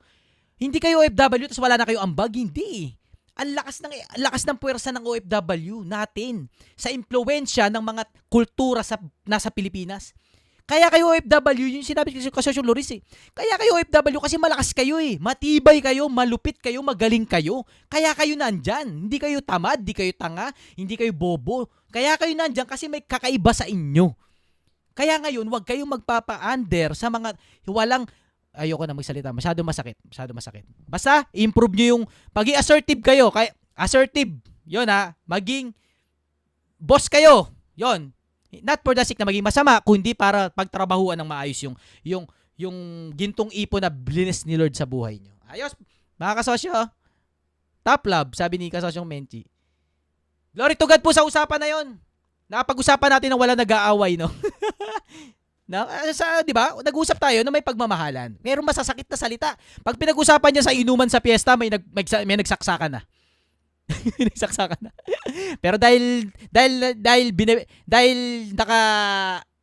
[0.60, 3.00] Hindi kayo OFW tapos wala na kayo ambag, hindi.
[3.32, 8.84] Ang lakas ng ang lakas ng puwersa ng OFW natin sa impluwensya ng mga kultura
[8.84, 10.12] sa nasa Pilipinas.
[10.62, 13.02] Kaya kayo OFW, yung sinabi ko kasi yung Loris eh.
[13.34, 15.18] Kaya kayo OFW kasi malakas kayo eh.
[15.18, 17.66] Matibay kayo, malupit kayo, magaling kayo.
[17.90, 18.88] Kaya kayo nandyan.
[18.88, 21.66] Hindi kayo tamad, hindi kayo tanga, hindi kayo bobo.
[21.90, 24.14] Kaya kayo nandyan kasi may kakaiba sa inyo.
[24.92, 27.32] Kaya ngayon, huwag kayong magpapa-under sa mga
[27.64, 28.04] walang
[28.52, 29.32] ayoko na magsalita.
[29.32, 29.96] Masyado masakit.
[30.04, 30.64] Masyado masakit.
[30.84, 33.32] Basta, improve nyo yung pagiging assertive kayo.
[33.32, 34.32] Kaya, assertive.
[34.68, 35.16] Yun ha.
[35.24, 35.72] Maging
[36.76, 37.50] boss kayo.
[37.74, 38.12] Yon.
[38.60, 41.72] Not for the sake na maging masama, kundi para pagtrabahuan ng maayos yung
[42.04, 42.24] yung
[42.60, 42.76] yung
[43.16, 45.32] gintong ipo na blinis ni Lord sa buhay nyo.
[45.48, 45.72] Ayos.
[46.20, 46.72] Mga kasosyo.
[47.82, 49.42] Top love, sabi ni kasosyong Menchi.
[50.52, 51.96] Glory to God po sa usapan na yon.
[52.46, 54.28] Nakapag-usapan natin ng wala nag-aaway, no?
[55.66, 56.74] na, ah, sa, di ba?
[56.82, 58.34] Nag-usap tayo na may pagmamahalan.
[58.42, 59.50] Merong masasakit na salita.
[59.86, 63.00] Pag pinag-usapan niya sa inuman sa piyesta, may, nag, may, may nagsaksakan na.
[64.18, 64.90] may nagsaksakan na.
[65.62, 68.80] Pero dahil dahil dahil bine, dahil naka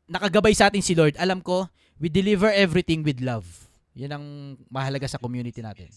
[0.09, 1.67] nakagabay sa atin si Lord, alam ko,
[2.01, 3.45] we deliver everything with love.
[3.93, 4.25] Yan ang
[4.71, 5.91] mahalaga sa community natin.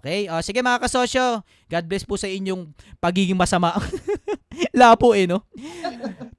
[0.00, 0.32] Okay?
[0.32, 3.76] O, sige mga kasosyo, God bless po sa inyong pagiging masama.
[4.80, 5.42] Lapo eh, no?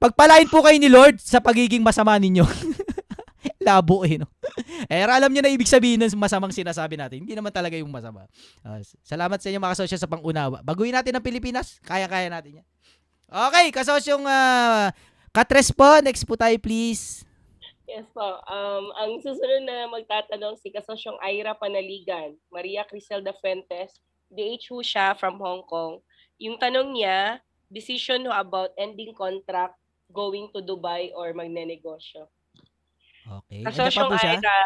[0.00, 2.44] Pagpalain po kayo ni Lord sa pagiging masama ninyo.
[3.66, 4.30] Labo eh, no?
[4.86, 7.26] Eh, alam niyo na ibig sabihin ng masamang sinasabi natin.
[7.26, 8.24] Hindi naman talaga yung masama.
[8.62, 10.62] Ah, salamat sa inyo mga kasosyo sa pangunawa.
[10.62, 11.82] Baguhin natin ang Pilipinas.
[11.82, 12.66] Kaya-kaya natin yan.
[13.26, 14.94] Okay, kasosyong uh,
[15.34, 15.98] Katres po.
[15.98, 17.26] Next po tayo, please.
[17.86, 18.42] Yes po.
[18.46, 25.14] Um, ang susunod na magtatanong si Kasosyong Ira Panaligan, Maria Criselda Fuentes, DH ho siya
[25.14, 26.02] from Hong Kong.
[26.42, 27.38] Yung tanong niya,
[27.70, 29.74] decision ho about ending contract,
[30.12, 32.30] going to Dubai or magnenegosyo.
[33.26, 33.66] Okay.
[33.66, 34.34] Ano pa Kasosyong po siya?
[34.38, 34.60] Ira.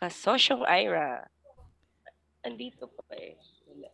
[0.00, 1.10] Kasosyong Ira.
[2.40, 3.36] Andito pa eh.
[3.68, 3.90] Wala.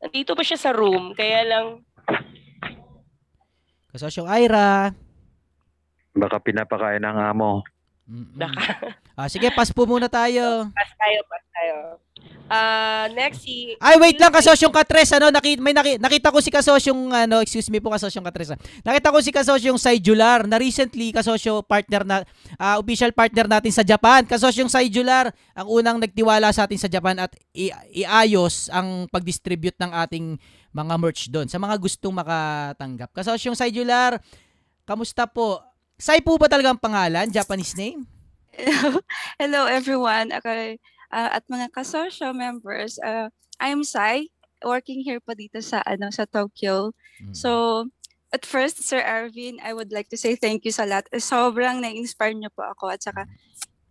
[0.00, 1.84] Andito pa siya sa room, kaya lang
[3.92, 4.96] Kasosyong Ira.
[6.16, 7.64] Baka pinapakain ng amo.
[8.08, 8.52] Mm-mm.
[9.12, 10.64] Ah, sige, pass po muna tayo.
[10.78, 11.74] Pass tayo, pass tayo.
[12.48, 16.48] Ah, next si Ay, wait lang, kasosyong Katres, ano, nakita, may naki, nakita ko si
[16.48, 18.58] kasosyong, ano, excuse me po, kasosyong Katres, ah.
[18.80, 22.16] nakita ko si kasosyong Saijular, na recently, kasosyo partner na,
[22.56, 27.20] ah, official partner natin sa Japan, kasosyong Saijular, ang unang nagtiwala sa atin sa Japan
[27.20, 30.40] at i- iayos ang pag-distribute ng ating
[30.72, 33.12] mga merch doon, sa mga gustong makatanggap.
[33.12, 34.16] Kasosyong Saijular,
[34.88, 35.67] kamusta po?
[35.98, 38.06] Sai po ba talaga ang pangalan, Japanese name?
[39.42, 40.30] Hello everyone.
[40.30, 40.78] Ako,
[41.10, 43.26] ah, at mga kasosyo members, uh,
[43.58, 44.30] I'm Sai,
[44.62, 46.94] working here po dito sa ano sa Tokyo.
[47.34, 47.50] So,
[48.30, 51.10] at first, Sir Arvin, I would like to say thank you sa lahat.
[51.18, 53.26] Sobrang na-inspire niyo po ako at saka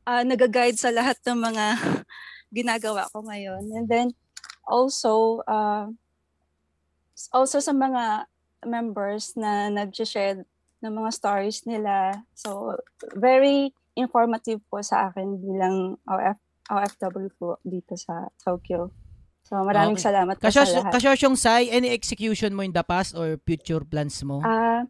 [0.07, 1.65] ah, nag-guide sa lahat ng mga
[2.57, 3.67] ginagawa ko ngayon.
[3.75, 4.07] And then
[4.63, 5.91] also uh,
[7.35, 8.31] also sa mga
[8.63, 10.47] members na nag-share
[10.79, 12.13] ng mga stories nila.
[12.33, 12.77] So,
[13.13, 16.37] very informative po sa akin bilang OF,
[16.67, 18.93] OFW po dito sa Tokyo.
[19.41, 20.05] So, maraming Okay.
[20.05, 20.91] salamat po sa Kasosyo, lahat.
[20.93, 24.43] kasosyong Sai, any execution mo in the past or future plans mo?
[24.43, 24.83] Ah,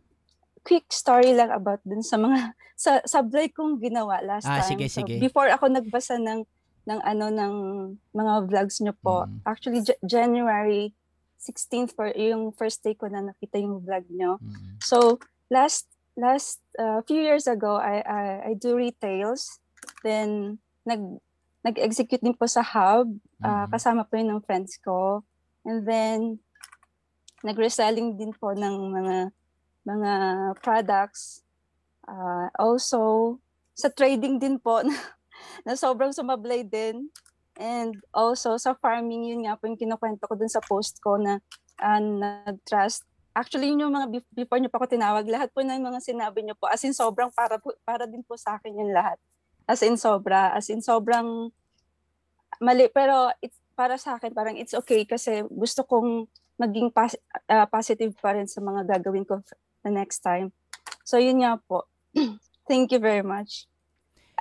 [0.60, 4.70] quick story lang about dun sa mga sa sablay kong ginawa last Ah, time.
[4.76, 5.18] sige, So, sige.
[5.18, 6.44] before ako nagbasa ng
[6.84, 7.54] ng ano ng
[8.12, 9.24] mga vlogs niyo po.
[9.24, 9.40] Mm.
[9.44, 10.92] Actually Ja- January
[11.38, 14.40] 16th for yung first day ko na nakita yung vlog niyo.
[14.40, 14.82] Mm.
[14.82, 19.62] So, last last uh, few years ago I, I I do retails.
[20.04, 21.22] Then nag
[21.68, 23.12] nag-execute din po sa hub
[23.44, 23.72] ah, Mm.
[23.76, 25.22] kasama po yun ng friends ko.
[25.68, 26.40] And then
[27.44, 29.18] nag-reselling din po ng mga
[29.88, 30.12] mga
[30.64, 31.44] products.
[32.08, 33.36] Ah, also
[33.78, 34.96] sa trading din po na,
[35.68, 37.12] na sobrang sumablay din.
[37.58, 41.44] And also sa farming yun nga po yung kinukwento ko dun sa post ko na
[41.78, 43.04] ah, nag-trust
[43.38, 46.42] Actually, yun yung mga bef- before niyo pa ako tinawag, lahat po ng mga sinabi
[46.42, 49.22] niyo po, as in sobrang para, para din po sa akin yung lahat.
[49.70, 51.54] As in sobra, as in sobrang
[52.58, 52.90] mali.
[52.90, 56.26] Pero it's, para sa akin, parang it's okay kasi gusto kong
[56.58, 59.38] maging pas- ah, positive pa rin sa mga gagawin ko
[59.86, 60.50] the next time.
[61.06, 61.86] So yun nga po.
[62.70, 63.70] Thank you very much.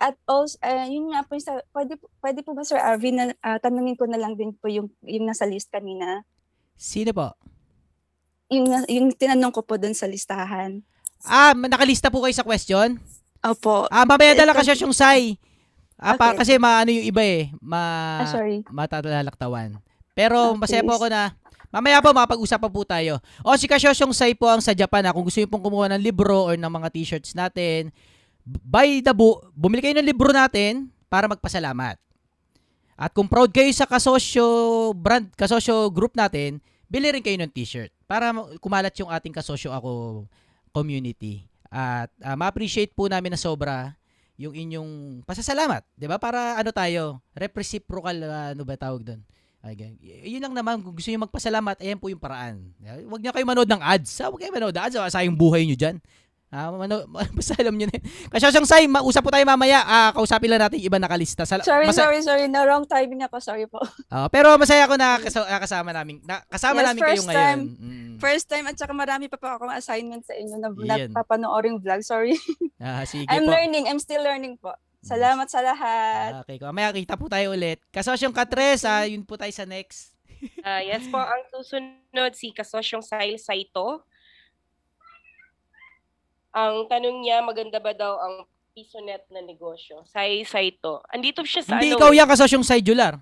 [0.00, 3.61] At also, uh, yun nga po, sa, pwede, pwede po ba Sir Arvin, na, ah,
[3.61, 6.24] tanungin ko na lang din po yung, yung nasa list kanina.
[6.80, 7.37] Sino po?
[8.46, 10.78] Yung, yung tinanong ko po dun sa listahan.
[11.22, 12.98] Ah, nakalista po kayo sa question?
[13.42, 13.90] Opo.
[13.90, 15.35] Ah, mamaya dala Ito- kasosyong Sai.
[15.96, 16.38] Ah, pa, Okay.
[16.44, 17.80] kasi maano yung iba eh, ma
[18.20, 18.61] Ah, sorry.
[18.68, 19.80] matalalaktawan.
[20.12, 21.32] Pero Ah, masaya po ako na
[21.72, 23.16] mamaya po makapag-usap pa po tayo.
[23.40, 25.12] O si Kasosyong Sai po ang sa Japan ha.
[25.12, 27.90] Kung gusto niyo pong kumuha ng libro or ng mga t-shirts natin,
[28.44, 31.96] by the book, bumili kayo ng libro natin para magpasalamat.
[32.94, 34.44] At kung proud kayo sa kasosyo
[34.92, 39.75] brand, kasosyo group natin, bili rin kayo ng t-shirt para ma- kumalat yung ating kasosyo
[39.75, 40.25] ako
[40.70, 41.46] community.
[41.66, 43.94] At ah, ma-appreciate po namin na sobra
[44.37, 46.20] yung inyong pasasalamat, 'di ba?
[46.20, 49.20] Para ano tayo, reciprocal ah, ano ba tawag doon?
[49.64, 52.70] Ay, gan- y- yun lang naman kung gusto niyo magpasalamat, ayan po yung paraan.
[53.11, 54.22] Huwag niyo kayo manood ng ads.
[54.22, 55.96] Ah, Huwag kayo manood ng ads, sayang buhay niyo diyan.
[56.46, 57.98] Ah, mano, basta alam niyo na.
[57.98, 58.06] yun.
[58.30, 59.82] Kasi siyang say, mausap po tayo mamaya.
[59.82, 61.42] Ah, kausapin lang natin yung iba nakalista.
[61.42, 62.46] Sal- Sorry, masa- sorry, sorry.
[62.46, 63.42] No, wrong timing ako.
[63.42, 63.82] Sorry po.
[64.06, 66.22] Ah, pero masaya ako na kas- ah, kasama namin.
[66.22, 67.37] Na, kasama Yes, namin kayo first ngayon.
[67.37, 67.61] time.
[67.76, 68.14] Mm.
[68.16, 71.11] First time at saka marami pa po akong assignment sa inyo na Yan.
[71.11, 72.00] napapanooring vlog.
[72.00, 72.38] Sorry.
[72.76, 73.50] Ah, sige I'm po.
[73.50, 73.88] learning.
[73.88, 74.68] I'm still learning po.
[75.00, 76.44] Salamat sa lahat.
[76.44, 77.80] Okay, mamaya kita po tayo ulit.
[77.88, 80.12] Kasosyong Katres, ah, yun po tayo sa next.
[80.61, 84.04] Ah, yes po, ang susunod si Kasosyong Sail Saito.
[86.56, 88.34] Ang tanong niya, maganda ba daw ang
[88.72, 90.08] PisoNet na negosyo?
[90.08, 91.04] Sai Saito.
[91.12, 92.00] Andito siya sa Hindi ano?
[92.00, 93.20] ikaw yan, kasosyong Sidular.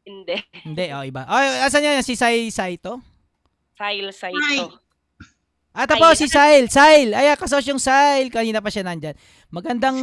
[0.00, 0.40] Hindi.
[0.64, 1.28] Hindi, oh, iba.
[1.28, 2.00] Ay, asan yan?
[2.00, 3.04] Si Sai Saito?
[3.76, 4.80] Sail Saito.
[5.76, 6.72] Ah, po, si Sail.
[6.72, 7.12] Sail.
[7.12, 8.32] Ay, kasosyong Sail.
[8.32, 9.12] Kanina pa siya nandyan.
[9.52, 10.00] Magandang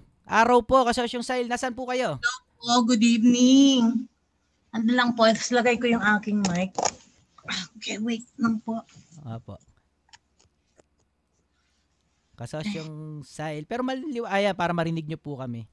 [0.40, 1.50] araw po, kasosyong Sail.
[1.50, 2.22] Nasaan po kayo?
[2.62, 4.06] Oh, good evening.
[4.70, 6.70] Ano lang po, tapos lagay ko yung aking mic.
[7.74, 8.78] Okay, wait lang po.
[9.26, 9.58] Apo.
[12.40, 13.68] Kasosyong Sail.
[13.68, 15.68] Pero maliliw, ayan, para marinig nyo po kami.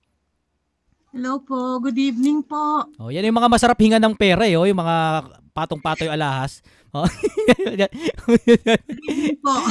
[1.15, 2.84] Hello po, good evening po.
[2.99, 5.23] Oh, yan yung mga masarap hinga ng pera eh, oh, yung mga
[5.56, 6.60] patong-patoy alahas.
[6.91, 7.08] Oh.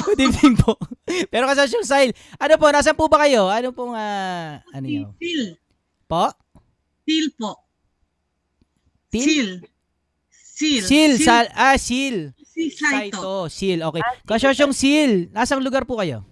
[0.09, 0.81] Good evening po.
[1.33, 3.53] Pero kasosyong Sail, ano po, nasan po ba kayo?
[3.53, 5.13] Ano pong, ah, ano yun?
[5.21, 5.61] Sil.
[6.09, 6.33] Po?
[7.05, 7.61] Sil po.
[9.13, 9.21] Til?
[9.29, 10.81] Sil.
[10.81, 10.81] Sil.
[10.89, 12.33] Sil, sal, ah, Sil.
[12.41, 13.21] Si Saito.
[13.21, 14.01] Saito, Sil, okay.
[14.25, 16.25] Kasosyong Sil, nasang lugar po kayo?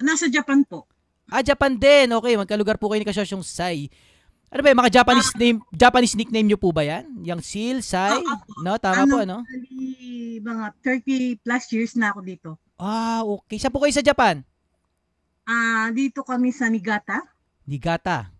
[0.00, 0.84] Nasa Japan po.
[1.26, 2.12] Ah, Japan din.
[2.12, 3.90] Okay, magkalugar po kayo ni Kasosyong Sai.
[4.46, 7.04] Ano ba, yung mga Japanese name, Japanese nickname nyo po ba yan?
[7.26, 8.22] Yung Sil, Sai?
[8.62, 9.42] No, tama po, ano?
[10.38, 12.50] Mga 30 plus years na ako dito.
[12.78, 13.58] Ah, okay.
[13.58, 14.46] Saan po kayo sa Japan?
[15.48, 17.26] Ah, dito kami sa Niigata.
[17.66, 18.30] Niigata.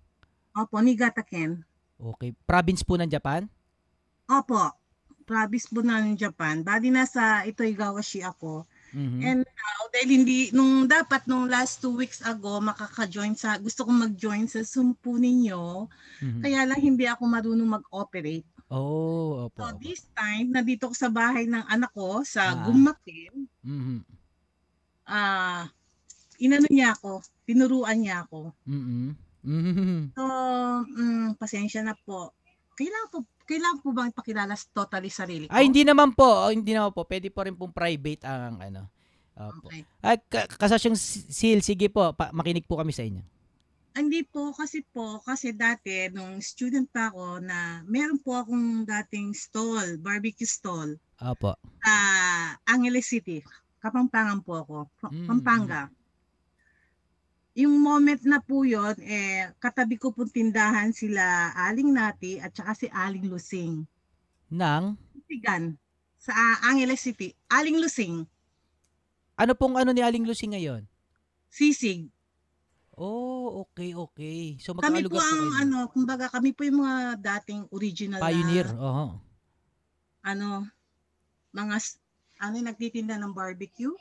[0.54, 1.58] Opo, Niigata Ken.
[1.98, 2.36] Okay.
[2.46, 3.50] Province po ng Japan?
[4.30, 4.62] Opo.
[5.26, 6.62] Province po ng Japan.
[6.62, 8.62] Bali nasa Itoigawashi ako.
[8.96, 9.20] Mhm.
[9.20, 14.08] And now, dahil hindi, nung dapat nung last two weeks ago, makaka-join sa, gusto kong
[14.08, 15.84] mag-join sa Zoom po ninyo,
[16.24, 16.40] Mhm.
[16.40, 18.48] kaya lang hindi ako marunong mag-operate.
[18.72, 19.60] Oh, opo.
[19.60, 22.64] So this time, nandito ko sa bahay ng anak ko sa Ah.
[22.64, 24.00] Gumatin, Mhm.
[25.06, 25.68] ah,
[26.40, 28.56] inano niya ako, tinuruan niya ako.
[28.64, 29.12] Mhm.
[29.44, 30.16] Mhm.
[30.16, 30.24] So,
[30.88, 32.32] mm, pasensya na po.
[32.76, 35.52] Kailangan po, kailangan po bang ipakilala totally sarili ko?
[35.56, 36.28] Ay, hindi naman po.
[36.28, 37.08] Oh, hindi naman po.
[37.08, 38.82] Pwede po rin pong private ang ano.
[39.32, 39.68] Opo.
[39.68, 39.84] Okay.
[40.00, 40.96] Ay, ka- kasosyong
[41.28, 42.12] Sil, sige po.
[42.12, 43.24] Pa- makinig po kami sa inyo.
[43.96, 49.32] Hindi po kasi po kasi dati nung student pa ako na meron po akong dating
[49.32, 51.56] stall, barbecue stall Opo.
[51.80, 51.94] sa
[52.68, 53.40] Angeles City.
[53.80, 54.76] Kapampangan po ako,
[55.08, 55.88] Mm, Pampanga.
[57.56, 61.24] Yung moment na po yun, eh, katabi ko po tindahan sila
[61.56, 63.88] Aling Nati at saka si Aling Lusing.
[64.52, 65.00] Nang?
[65.24, 65.80] Sigan,
[66.20, 67.32] sa Angeles City.
[67.48, 68.28] Aling Lusing,
[69.36, 70.84] Ano pong ano ni Aling Lucy ngayon?
[71.46, 72.08] sisig.
[72.96, 74.56] Oh, okay, okay.
[74.56, 75.60] So Kami po po, ang kayo.
[75.60, 78.68] ano, kumbaga kami po yung mga dating original Pioneer.
[78.68, 79.04] na Oo.
[80.24, 80.48] ano,
[81.52, 81.76] mga
[82.40, 83.92] ano nagtitinda ng barbecue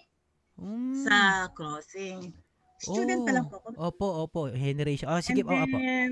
[0.56, 1.04] Mm.
[1.04, 2.32] sa crossing.
[2.80, 3.68] Student pa lang po ako.
[3.80, 4.40] Opo, opo.
[4.52, 5.08] Generation.
[5.10, 5.78] Oh, sige And po, opo.
[5.80, 6.12] then,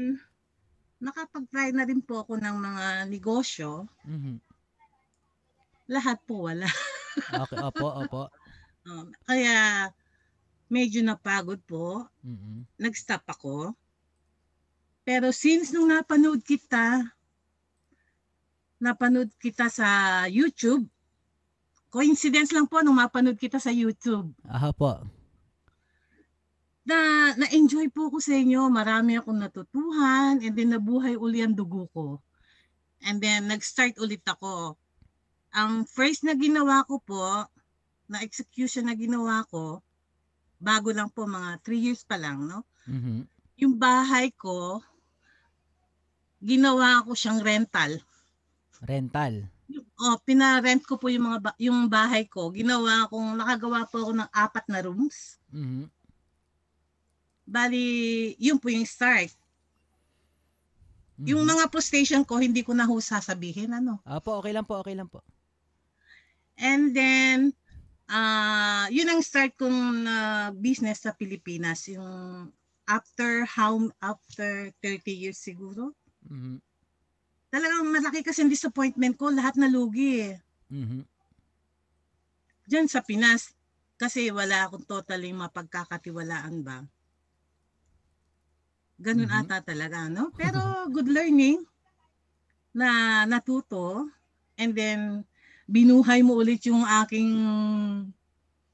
[1.04, 3.88] nakapag-try na rin po ako ng mga negosyo.
[4.08, 4.39] Mhm.
[5.91, 6.65] Lahat po wala.
[7.13, 8.21] Okay, opo, opo.
[8.89, 9.86] Um, kaya,
[10.65, 12.10] medyo napagod po.
[12.26, 12.65] Mhm.
[12.82, 13.78] Nag-stop ako.
[15.06, 17.06] Pero since nung napanood kita,
[18.82, 19.88] napanood kita sa
[20.26, 20.89] YouTube,
[21.93, 24.34] coincidence lang po nung mapanood kita sa YouTube.
[24.49, 25.06] Aha po.
[26.84, 28.67] Na na-enjoy po ko sa inyo.
[28.67, 32.19] Marami akong natutuhan and then nabuhay uli ang dugo ko.
[33.04, 34.76] And then nag-start ulit ako.
[35.56, 37.48] Ang first na ginawa ko po,
[38.08, 39.79] na execution na ginawa ko,
[40.60, 42.67] bago lang po, mga 3 years pa lang, no?
[42.88, 43.27] Mhm.
[43.63, 44.84] Yung bahay ko,
[46.44, 48.00] ginawa ko siyang rental.
[48.84, 49.48] Rental.
[50.04, 52.52] O, pinarent ko po yung mga ba- yung bahay ko.
[52.52, 55.40] Ginawa kong nakagawa po ako ng apat na rooms.
[55.54, 55.88] Mhm.
[57.48, 59.31] Bali, yun po yung start.
[61.19, 61.27] Mhm.
[61.29, 64.02] Yung mga po station ko, hindi ko na ho sasabihin, ano.
[64.08, 65.21] Opo, okay lang po, okay lang po.
[66.58, 67.54] And then,
[68.12, 70.15] ah yun ang start kong na
[70.54, 71.87] business sa Pilipinas.
[71.89, 72.52] Yung
[72.85, 75.96] after how after 30 years siguro.
[76.29, 76.62] Mhm.
[77.54, 79.29] Talagang malaki kasi disappointment ko.
[79.33, 80.35] Lahat nalugi eh.
[80.69, 81.06] Mhm.
[82.69, 83.54] Diyan sa Pinas.
[84.00, 86.83] Kasi wala akong totally mapagkakatiwalaan ba.
[89.06, 89.39] Ganun Mhm.
[89.43, 90.23] ata talaga, no?
[90.39, 90.60] Pero
[90.95, 91.60] good learning
[92.73, 92.89] na
[93.29, 94.10] natuto
[94.58, 94.99] and then
[95.69, 97.29] binuhay mo ulit yung aking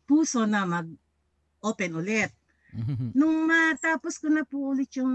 [0.08, 2.32] puso na mag-open ulit.
[2.74, 3.12] Mhm.
[3.18, 5.14] Nung matapos ko na po ulit yung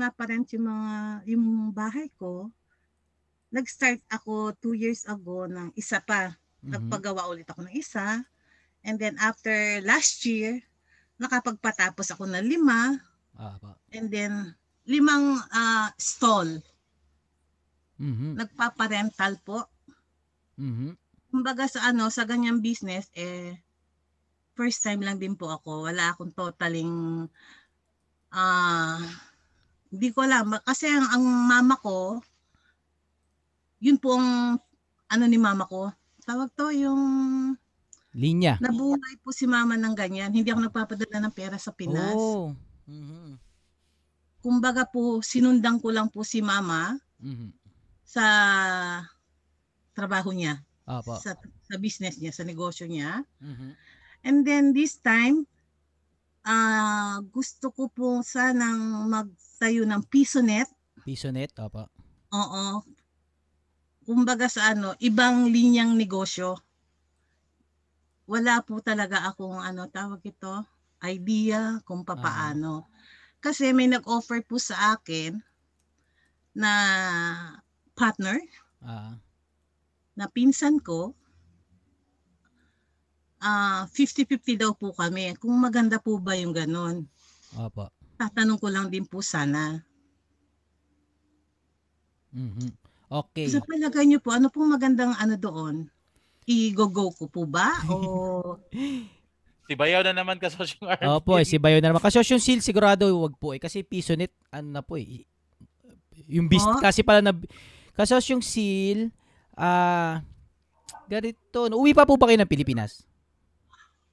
[0.00, 0.88] naparent yung mga
[1.32, 2.50] yung bahay ko,
[3.54, 6.34] nag-start ako two years ago ng isa pa.
[6.62, 6.74] Mhm.
[6.74, 8.24] Nagpagawa ulit ako ng isa.
[8.86, 9.52] And then after
[9.84, 10.62] last year,
[11.20, 12.98] nakapagpatapos ako ng lima.
[13.34, 13.74] Ah, pa.
[13.90, 14.54] And then
[14.86, 16.62] limang ah, stall.
[17.98, 18.38] Mhm.
[18.38, 19.66] Nagpaparental po.
[20.58, 20.94] Mhm.
[21.34, 23.58] Kumbaga sa ano, sa ganyang business, eh,
[24.54, 25.90] first time lang din po ako.
[25.90, 27.26] Wala akong totaling,
[28.30, 29.02] ah,
[29.90, 30.54] hindi ko alam.
[30.62, 32.22] Kasi ang, ang mama ko,
[33.82, 34.58] yun po ang,
[35.10, 35.90] ano ni mama ko,
[36.22, 37.02] tawag to yung,
[38.14, 38.62] Linya.
[38.62, 40.30] nabuhay po si mama ng ganyan.
[40.30, 42.14] Hindi ako nagpapadala ng pera sa Pinas.
[42.14, 42.54] Oh.
[42.88, 43.38] Mhm.
[44.44, 47.52] Kumbaga po, sinundan ko lang po si mama Mhm.
[48.04, 48.24] sa
[49.96, 50.60] trabaho niya.
[50.84, 51.16] Apo.
[51.16, 51.32] Sa,
[51.64, 53.24] sa business niya, sa negosyo niya.
[53.40, 53.72] Mhm.
[54.24, 55.48] And then this time,
[56.44, 60.68] ah gusto ko po sanang magtayo ng piso net.
[61.08, 61.88] Piso net, opo.
[62.36, 62.84] Oo.
[64.04, 66.60] Kumbaga sa ano, ibang linyang negosyo.
[68.28, 70.64] Wala po talaga akong ano tawag ito,
[71.04, 72.88] idea kung papaano.
[73.44, 75.36] Kasi may nag-offer po sa akin
[76.56, 76.72] na
[77.92, 78.40] partner
[78.80, 79.16] Ah.
[80.16, 81.12] na pinsan ko,
[83.44, 85.36] ah 50-50 daw po kami.
[85.36, 87.04] Kung maganda po ba yung ganon?
[87.52, 87.92] Opo.
[88.16, 89.84] Tatanong ko lang din po sana.
[92.32, 92.72] Mhm.
[93.10, 93.46] Okay.
[93.46, 95.86] Sa palagay niyo po, ano pong magandang ano doon?
[96.48, 97.70] I-go-go ko po ba?
[97.86, 98.58] O
[99.64, 101.02] Si Bayaw na naman kasosyong RP.
[101.08, 102.00] Opo, eh, si Bayo na naman.
[102.00, 103.60] Kasi yung seal sigurado wag po eh.
[103.60, 105.24] Kasi piso net, ano na po eh.
[106.28, 106.76] Yung bis, Oh?
[106.78, 107.32] kasi pala na,
[107.92, 109.08] kasi yung seal,
[109.54, 110.20] ah,
[111.06, 113.04] ganito, uwi pa po ba kayo ng Pilipinas?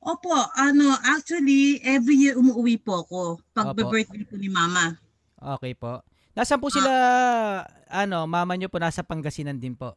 [0.01, 3.19] Opo, ano, actually, every year umuwi po ako
[3.53, 3.93] pag Opo.
[3.93, 4.97] birthday po ni mama.
[5.37, 6.01] Okay po.
[6.31, 6.89] Nasaan po sila,
[7.85, 9.93] ano, mama nyo po, nasa Pangasinan din po.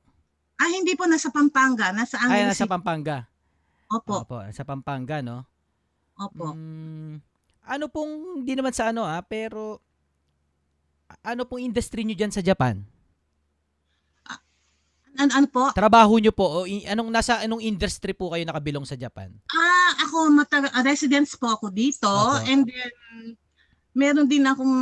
[0.54, 2.48] Ah, hindi po nasa Pampanga, nasa Ay, Angeles.
[2.52, 2.70] nasa City.
[2.70, 3.16] Pampanga.
[3.92, 5.44] Opo, Opo, nasa Pampanga, no?
[6.14, 6.54] opo.
[6.54, 7.18] Mm,
[7.64, 9.82] ano pong, hindi naman sa ano ah, pero,
[11.24, 12.82] ano pong industry nyo dyan sa Japan?
[15.14, 15.70] Ano, ano po?
[15.70, 19.30] Trabaho nyo po, o i- anong, nasa anong industry po kayo nakabilong sa Japan?
[19.46, 22.10] Ah, ako, mata- ah, residence po ako dito.
[22.10, 22.42] Opo.
[22.42, 22.90] And then,
[23.94, 24.74] meron din akong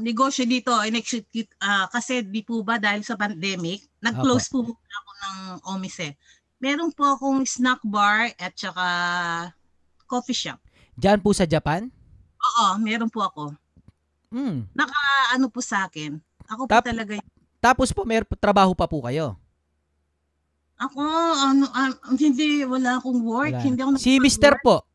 [0.00, 0.72] negosyo dito.
[0.72, 5.36] In-execute, ah, kasi di po ba dahil sa pandemic, nag-close po muna ako ng
[5.68, 6.16] Omise.
[6.58, 8.86] Meron po akong snack bar at saka
[10.04, 10.58] coffee shop.
[10.94, 11.86] Diyan po sa Japan?
[12.36, 13.54] Oo, meron po ako.
[14.28, 14.66] Hmm.
[14.72, 14.98] Naka
[15.32, 16.18] ano po sa akin.
[16.46, 17.24] Ako po Tap- talaga y-
[17.58, 19.34] Tapos po, may trabaho pa po kayo?
[20.78, 21.02] Ako,
[21.36, 23.50] ano, ah, hindi, wala akong work.
[23.50, 23.62] Wala.
[23.62, 24.18] Hindi ako Si.
[24.18, 24.62] Mr.
[24.62, 24.86] po,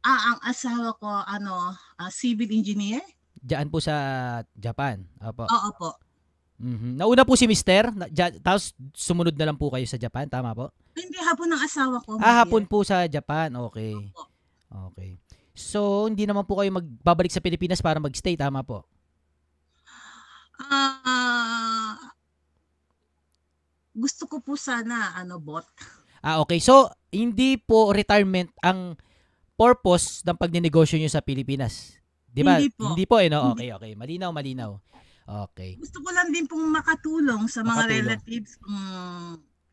[0.00, 3.04] Ah, ang asawa ko, ano, ah, civil engineer.
[3.36, 3.94] diyan po sa
[4.54, 5.00] Japan.
[5.18, 5.44] Opo.
[5.44, 5.90] Oo po.
[6.60, 7.00] Mhm.
[7.00, 7.88] Nauna po si Mr.
[7.90, 10.68] Na, dyan- tapos sumunod na lang po kayo sa Japan, tama po?
[10.92, 12.20] Hindi, hapon ng asawa ko.
[12.20, 13.48] Ah, hapon po sa Japan.
[13.66, 13.96] Okay.
[14.68, 15.16] Okay.
[15.50, 18.84] So, hindi naman po kayo magbabalik sa Pilipinas para magstay, tama po?
[20.60, 21.96] Ah,
[23.90, 25.64] gusto ko po sana, ano, bot.
[26.20, 26.60] Ah, okay.
[26.60, 28.94] So, hindi po retirement ang
[29.56, 31.96] purpose ng pagnenegosyo nyo sa Pilipinas.
[32.28, 32.60] Di ba?
[32.60, 33.16] Hindi po.
[33.18, 33.56] eh, no?
[33.56, 33.92] Okay, okay.
[33.96, 34.76] Malinaw, malinaw.
[35.30, 35.78] Okay.
[35.78, 37.98] Gusto ko lang din pong makatulong sa mga Makatulong.
[38.02, 38.76] relatives kung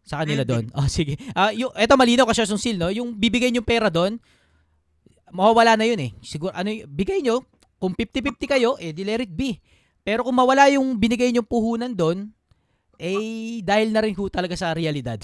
[0.05, 0.69] Sa kanila doon.
[0.71, 1.17] Oh, sige.
[1.33, 2.93] Ah, yung eto malinaw kasi yung seal, no?
[2.93, 4.21] Yung bibigay niyo pera doon,
[5.33, 6.11] mawawala na yun eh.
[6.21, 7.41] Siguro ano, bigay nyo,
[7.77, 9.57] kung 50-50 kayo, eh di let it be.
[10.01, 12.31] Pero kung mawala yung binigay niyo puhunan doon,
[12.95, 15.19] eh dahil na rin ho talaga sa realidad.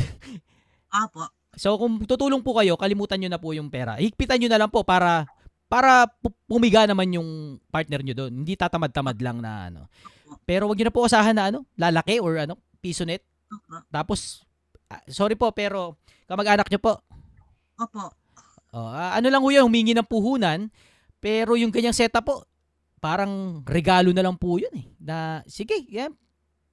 [0.94, 1.26] Apo.
[1.56, 3.98] So kung tutulong po kayo, kalimutan nyo na po yung pera.
[3.98, 5.24] Higpitan nyo na lang po para
[5.70, 7.30] para pu- pumiga naman yung
[7.72, 8.44] partner nyo doon.
[8.44, 9.82] Hindi tatamad-tamad lang na ano.
[10.44, 13.24] Pero wag nyo na po asahan na ano, lalaki or ano, piso net.
[13.94, 14.42] Tapos,
[14.90, 16.94] ah, sorry po, pero kamag-anak nyo po.
[17.78, 18.04] Opo.
[18.74, 20.70] Oh, ah, ano lang ho yun, humingi ng puhunan.
[21.22, 22.36] Pero yung ganyang setup po,
[22.98, 24.86] parang regalo na lang po yun eh.
[24.98, 26.12] Na, sige, yan,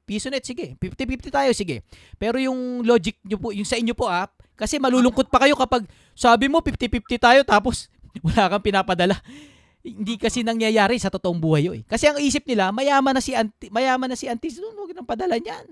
[0.08, 0.74] piso net, sige.
[0.80, 1.86] 50-50 tayo, sige.
[2.18, 4.26] Pero yung logic nyo po, yung sa inyo po ah,
[4.60, 7.88] Kasi malulungkot pa kayo kapag sabi mo 50-50 tayo tapos
[8.26, 9.16] wala kang pinapadala.
[9.80, 11.76] Hindi kasi nangyayari sa totoong buhay yun.
[11.80, 11.84] eh.
[11.88, 15.08] Kasi ang isip nila, mayaman na si auntie, mayaman na si auntie, so huwag nang
[15.08, 15.64] padala niyan.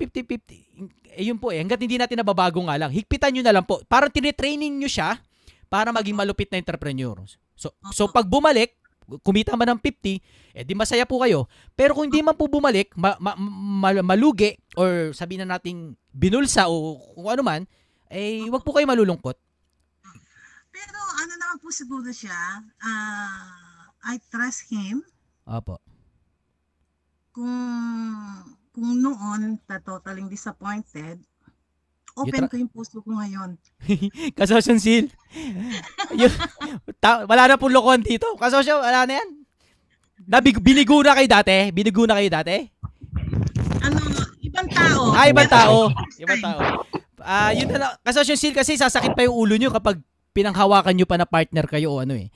[0.00, 1.12] 50-50.
[1.12, 1.60] Eh, yun po eh.
[1.60, 2.88] Hanggat hindi natin nababago nga lang.
[2.88, 3.84] Higpitan nyo na lang po.
[3.84, 5.20] Parang tinitraining nyo siya
[5.68, 7.20] para maging malupit na entrepreneur.
[7.52, 8.80] So, so pag bumalik,
[9.20, 11.44] kumita man ng 50, eh di masaya po kayo.
[11.76, 16.70] Pero kung hindi man po bumalik, ma- ma- ma- malugi, or sabihin na nating binulsa
[16.70, 17.62] o kung ano man,
[18.08, 19.36] eh wag po kayo malulungkot.
[20.70, 25.02] Pero ano naman po siguro siya, ah, I trust him
[25.42, 25.82] Opo.
[27.34, 27.58] kung
[28.70, 31.18] kung noon ta totally disappointed,
[32.14, 33.58] open ko yung puso ko ngayon.
[34.38, 35.10] Kasosyon Sil.
[37.02, 38.30] Ta- wala na pong lokohan dito.
[38.38, 39.28] Kasosyo, wala na yan.
[40.30, 41.74] Nabig, binigo na kayo dati?
[41.74, 42.62] Binigo na kayo dati?
[43.82, 43.98] Ano,
[44.38, 45.02] ibang tao.
[45.18, 45.90] Ah, ibang tao.
[46.14, 46.60] Ibang tao.
[47.18, 47.92] Ah, yun na lang.
[48.06, 49.98] Kasosyo Sil kasi sasakit pa yung ulo nyo kapag
[50.32, 52.30] pinanghawakan nyo pa na partner kayo o ano eh.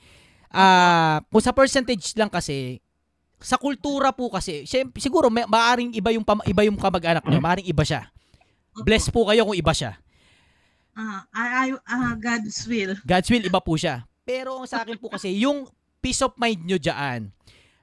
[0.51, 2.79] Ah, kung sa percentage lang kasi,
[3.39, 4.63] sa kultura po kasi,
[4.95, 8.07] siguro may, maaring iba yung iba yung kamag-anak nyo, maaring iba siya.
[8.83, 9.99] Bless po kayo kung iba siya.
[10.95, 12.95] Ah, I, I, ah, God's will.
[13.03, 14.07] God's will, iba po siya.
[14.23, 15.67] Pero ang sa akin po kasi, yung
[15.99, 17.35] peace of mind nyo dyan.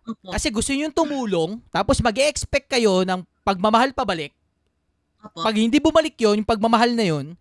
[0.02, 4.34] Kasi gusto nyo tumulong, tapos mag expect kayo ng pagmamahal pabalik.
[5.22, 7.38] Pag hindi bumalik yon yung pagmamahal na yon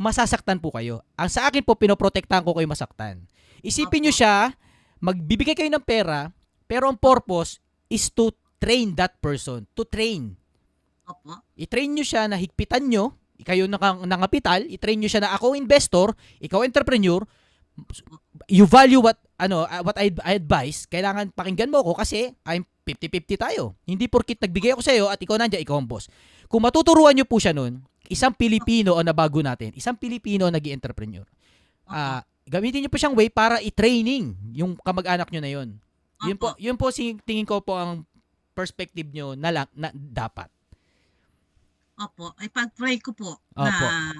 [0.00, 1.04] masasaktan po kayo.
[1.20, 3.28] Ang sa akin po, pinoprotektahan ko kayo masaktan.
[3.60, 4.56] Isipin nyo siya,
[5.04, 6.32] magbibigay kayo ng pera,
[6.64, 7.60] pero ang purpose
[7.92, 9.68] is to train that person.
[9.76, 10.32] To train.
[11.04, 11.44] Opo.
[11.60, 13.12] I-train nyo siya na higpitan nyo,
[13.44, 13.76] kayo na
[14.08, 17.20] nangapital, i-train nyo siya na ako investor, ikaw entrepreneur,
[18.48, 22.64] you value what ano uh, what I, I advise, kailangan pakinggan mo ako kasi I'm
[22.84, 23.76] 50-50 tayo.
[23.84, 26.08] Hindi porkit nagbigay ako sa iyo at ikaw nandiyan, ikaw ang boss.
[26.50, 31.22] Kung matuturuan nyo po siya nun, isang Pilipino ang nabago natin, isang Pilipino naging entrepreneur.
[31.86, 35.68] Ah, gamitin niyo po siyang way para i-training yung kamag-anak nyo na yon.
[36.20, 38.02] Yun po, yun po si tingin ko po ang
[38.52, 40.50] perspective nyo na, lang, na dapat.
[41.96, 43.86] Opo, ay pag-pray ko po Opo.
[43.86, 44.12] na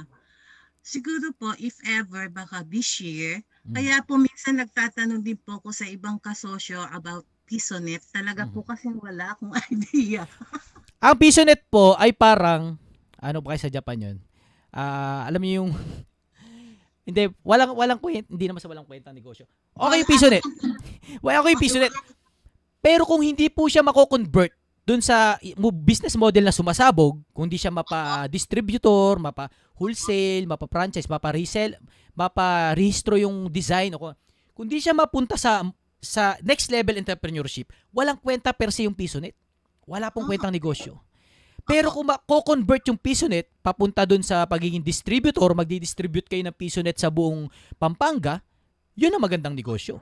[0.80, 3.76] siguro po if ever baka this year, Mm.
[3.76, 8.00] kaya po minsan nagtatanong din po ako sa ibang kasosyo about Pisonet.
[8.08, 8.52] Talaga Mm.
[8.54, 10.24] po kasi wala akong idea.
[11.00, 12.80] Ang PisoNet po ay parang
[13.20, 14.16] ano ba kayo sa Japan yun?
[14.72, 15.70] Ah, alam niyo yung
[17.08, 19.44] hindi walang walang kwenta, hindi naman sa walang kwenta ang negosyo.
[19.76, 20.44] Okay yung PisoNet.
[21.20, 21.92] Wala okay yung PisoNet.
[22.80, 24.56] Pero kung hindi po siya mako-convert
[24.88, 25.36] dun sa
[25.84, 31.76] business model na sumasabog, kung hindi siya mapa-distributor, mapa-wholesale, mapa-franchise, mapa-resell,
[32.16, 34.16] mapa-rehistro yung design, o
[34.56, 35.60] kung, di siya mapunta sa
[36.00, 39.36] sa next level entrepreneurship, walang kwenta per se yung PisoNet.
[39.84, 40.96] Wala pong kwentang negosyo.
[41.66, 47.12] Pero kung mako-convert yung PisoNet papunta dun sa pagiging distributor, magdi-distribute kayo ng PisoNet sa
[47.12, 48.40] buong Pampanga,
[48.96, 50.00] yun ang magandang negosyo.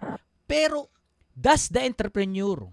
[0.49, 0.91] Pero
[1.35, 2.67] does the entrepreneur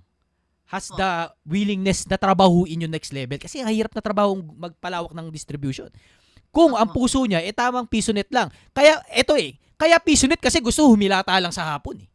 [0.74, 3.38] has the willingness na trabahuin yung next level?
[3.38, 5.90] Kasi ang hirap na trabaho magpalawak ng distribution.
[6.50, 8.48] Kung ang puso niya, eh tamang PisoNet lang.
[8.72, 12.08] Kaya, eto eh, kaya PisoNet kasi gusto humilata lang sa hapon eh.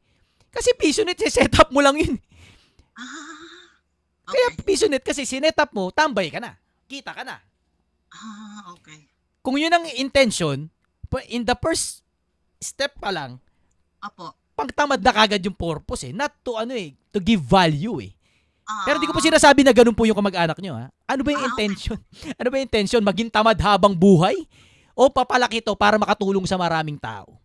[0.50, 2.16] Kasi PisoNet, set up mo lang yun.
[4.30, 6.54] Kaya PisoNet kasi sinet up mo, tambay ka na.
[6.86, 7.38] Kita ka na.
[8.10, 9.06] Ah, okay.
[9.40, 10.70] Kung yun ang intention,
[11.30, 12.02] in the first
[12.60, 13.42] step pa lang,
[13.98, 14.34] Apo.
[14.54, 16.12] pagtamad na kagad yung purpose eh.
[16.14, 18.12] Not to ano eh, to give value eh.
[18.68, 18.86] Ah.
[18.86, 20.86] Pero di ko po sinasabi na ganun po yung kamag-anak nyo ha.
[21.10, 21.98] Ano ba yung intention?
[22.38, 23.02] ano ba yung intention?
[23.02, 24.36] Maging tamad habang buhay?
[24.94, 27.40] O papalaki to para makatulong sa maraming tao?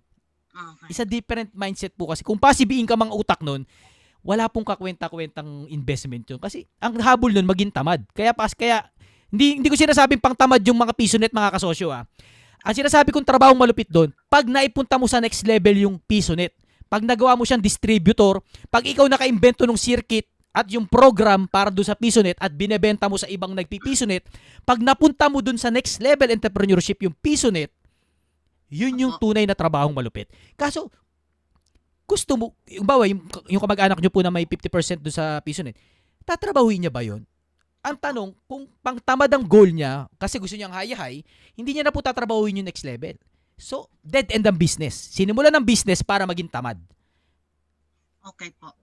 [0.88, 2.23] Isa different mindset po kasi.
[2.23, 3.67] Kung passive income ang utak nun,
[4.26, 6.41] wala pong kakwenta-kwentang investment yun.
[6.41, 8.01] Kasi ang habol nun, maging tamad.
[8.17, 8.82] Kaya pas, kaya,
[9.30, 12.09] hindi, hindi ko sinasabing pang tamad yung mga pisonet, mga kasosyo ah.
[12.65, 16.57] Ang sinasabi kong trabaho malupit doon, pag naipunta mo sa next level yung pisonet,
[16.89, 18.41] pag nagawa mo siyang distributor,
[18.73, 23.21] pag ikaw naka-invento ng circuit at yung program para doon sa pisonet at binebenta mo
[23.21, 24.26] sa ibang nagpipisonet,
[24.65, 27.69] pag napunta mo doon sa next level entrepreneurship yung pisonet,
[28.73, 30.26] yun yung tunay na trabahong malupit.
[30.57, 30.89] Kaso,
[32.06, 35.74] gusto mo, yung bawa, yung, yung kamag-anak nyo po na may 50% doon sa pisonet,
[36.22, 37.26] tatrabahuin niya ba yun?
[37.86, 41.22] Ang tanong, kung pang tamad ang goal niya, kasi gusto niyang high-high,
[41.53, 43.14] hindi niya na po tatrabahuin yung next level.
[43.58, 44.93] So, dead end ang business.
[45.14, 46.78] Sinimulan ng business para maging tamad.
[48.26, 48.74] Okay po.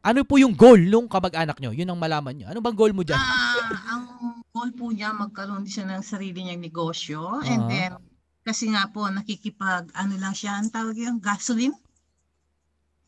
[0.00, 1.74] Ano po yung goal nung kamag-anak nyo?
[1.74, 2.46] Yun ang malaman nyo.
[2.48, 3.18] Ano bang goal mo dyan?
[3.20, 4.02] Ah, ang
[4.48, 7.68] goal po niya magkaroon siya ng sarili niyang negosyo and Ah.
[7.68, 7.92] then
[8.40, 11.76] kasi nga po nakikipag ano lang siya, ang tawag yung gasoline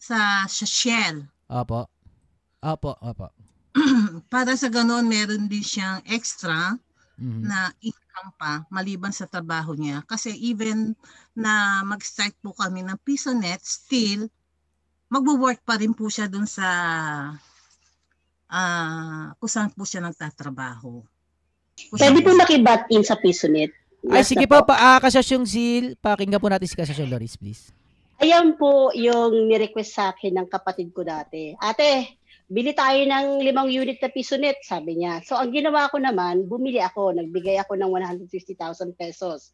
[0.03, 1.23] sa, sa Shell.
[1.47, 1.87] Opo.
[2.59, 3.31] Opo, opo.
[4.33, 6.75] Para sa ganoon meron din siyang extra
[7.23, 7.45] Mhm.
[7.45, 10.03] na income pa maliban sa trabaho niya.
[10.11, 10.97] Kasi even
[11.39, 14.27] na mag-start po kami ng PisoNet, still
[15.07, 16.67] magwo-work pa rin po siya dun sa
[18.51, 21.05] ah kung saan po siya nagtatrabaho.
[21.89, 23.71] Kung Pwede po makibat in sa PisoNet.
[24.03, 27.71] Ay, sige po, pa, ah, kasasyong Sil, pakinggan po natin si kasasyong Loris, please.
[28.23, 31.59] Ayan po yung ni-request sa akin ng kapatid ko dati.
[31.59, 35.27] Ate, bili tayo ng limang unit na PisoNet, sabi niya.
[35.27, 37.19] So, ang ginawa ko naman, bumili ako.
[37.19, 39.51] Nagbigay ako ng 150,000 pesos.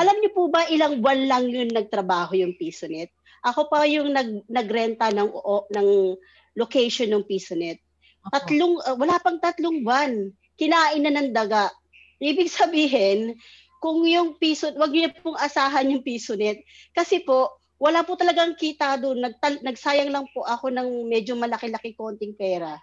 [0.00, 3.12] Alam niyo po ba, ilang buwan lang yun nagtrabaho yung PisoNet?
[3.44, 6.16] Ako pa yung nag, nagrenta ng, o, ng
[6.56, 7.84] location ng PisoNet.
[8.32, 10.32] Tatlong, uh, wala pang tatlong buwan.
[10.56, 11.68] Kinain na ng daga.
[12.16, 13.36] Ibig sabihin,
[13.76, 16.64] kung yung piso, wag niyo pong asahan yung PisoNet.
[16.96, 19.20] Kasi po, wala po talagang kita doon.
[19.20, 22.80] Nagtal- nagsayang lang po ako ng medyo malaki-laki konting pera.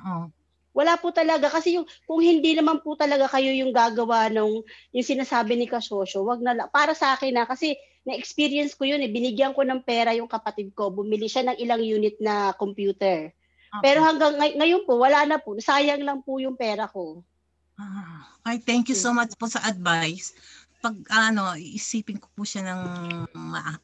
[0.00, 0.32] Oo.
[0.70, 4.62] Wala po talaga kasi yung kung hindi naman po talaga kayo yung gagawa ng
[4.94, 6.68] yung sinasabi ni Kasosyo, wag na lang.
[6.70, 7.74] Para sa akin na kasi
[8.06, 9.10] na-experience ko yun eh.
[9.10, 10.88] Binigyan ko ng pera yung kapatid ko.
[10.88, 13.34] Bumili siya ng ilang unit na computer.
[13.82, 15.58] Pero hanggang ngay- ngayon po, wala na po.
[15.58, 17.20] Sayang lang po yung pera ko.
[18.46, 20.32] Ay, thank you so much po sa advice.
[20.80, 22.80] Pag ano, isipin ko po siya ng
[23.36, 23.78] ma-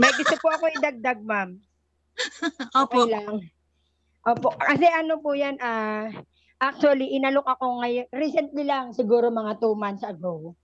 [0.00, 1.58] May gusto po ako idagdag, ma'am.
[2.78, 3.04] Opo.
[3.04, 3.34] Okay lang.
[4.24, 4.54] Opo.
[4.56, 6.08] Kasi ano po yan, ah,
[6.58, 10.56] actually, inalok ako ngayon, recently lang, siguro mga two months ago.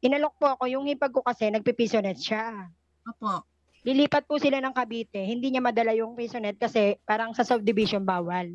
[0.00, 2.70] Inalok po ako, yung hipag ko kasi, nagpipisonet siya.
[3.04, 3.44] Opo.
[3.80, 5.24] Lilipat po sila ng Cavite.
[5.24, 8.48] Hindi niya madala yung pisonet kasi parang sa subdivision bawal.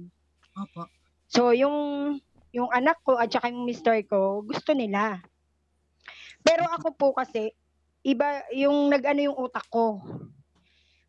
[0.54, 0.86] Opo.
[1.26, 1.74] So, yung
[2.56, 5.20] yung anak ko at saka yung mister ko, gusto nila.
[6.46, 7.52] Pero ako po kasi,
[8.06, 9.98] iba yung nag-ano yung utak ko.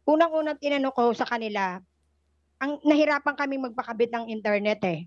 [0.09, 1.77] Unang-unang tinano ko sa kanila,
[2.57, 5.01] ang nahirapan kaming magpakabit ng internet eh.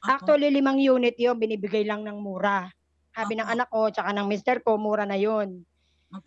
[0.00, 2.72] Actually, limang unit yon binibigay lang ng mura.
[3.12, 5.60] Sabi ng anak ko, tsaka ng mister ko, mura na yon.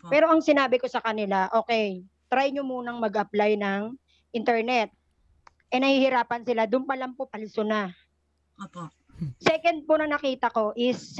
[0.06, 3.96] Pero ang sinabi ko sa kanila, okay, try nyo munang mag-apply ng
[4.30, 4.94] internet.
[5.70, 7.90] Eh nahihirapan sila, doon pa lang po palso na.
[8.58, 8.90] Opo.
[9.42, 11.18] Second po na nakita ko is,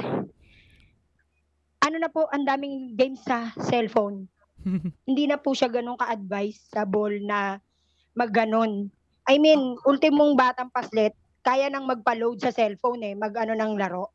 [1.80, 4.28] ano na po, ang daming games sa cellphone.
[5.08, 7.56] Hindi na po siya ganun ka-advisable na
[8.12, 8.92] magganon.
[9.24, 14.12] I mean, ultimong batang paslet, kaya nang magpa-load sa cellphone eh, mag-ano ng laro.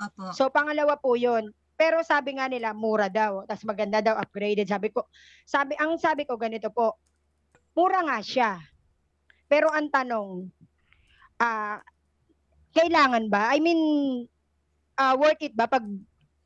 [0.00, 0.32] Opo.
[0.32, 1.52] So pangalawa po 'yon.
[1.76, 4.68] Pero sabi nga nila mura daw, tapos maganda daw upgraded.
[4.68, 5.08] Sabi ko,
[5.48, 7.00] sabi ang sabi ko ganito po.
[7.72, 8.60] Mura nga siya.
[9.48, 10.44] Pero ang tanong,
[11.40, 11.80] ah
[12.76, 13.50] kailangan ba?
[13.50, 13.80] I mean,
[15.00, 15.82] ah, worth it ba pag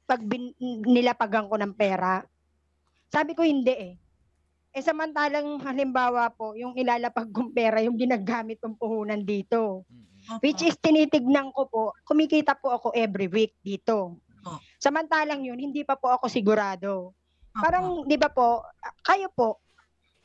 [0.04, 2.20] pag bin, nilapagan ko ng pera?
[3.08, 3.94] Sabi ko hindi eh.
[4.74, 9.86] Eh samantalang halimbawa po, yung ilalapag kong pera, yung ginagamit kong puhunan dito.
[10.40, 14.18] Which is tinitignan ko po, kumikita po ako every week dito.
[14.80, 17.14] Samantalang yun, hindi pa po ako sigurado.
[17.54, 18.66] Parang, di ba po,
[19.06, 19.62] kayo po,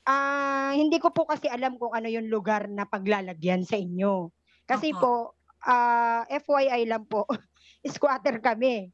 [0.09, 4.33] ah hindi ko po kasi alam kung ano yung lugar na paglalagyan sa inyo.
[4.65, 7.29] Kasi po, ah FYI lang po,
[7.95, 8.89] squatter kami.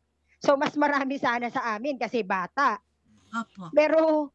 [0.45, 2.77] So, mas marami sana sa amin kasi bata.
[3.33, 3.73] Opo.
[3.73, 4.29] Pero,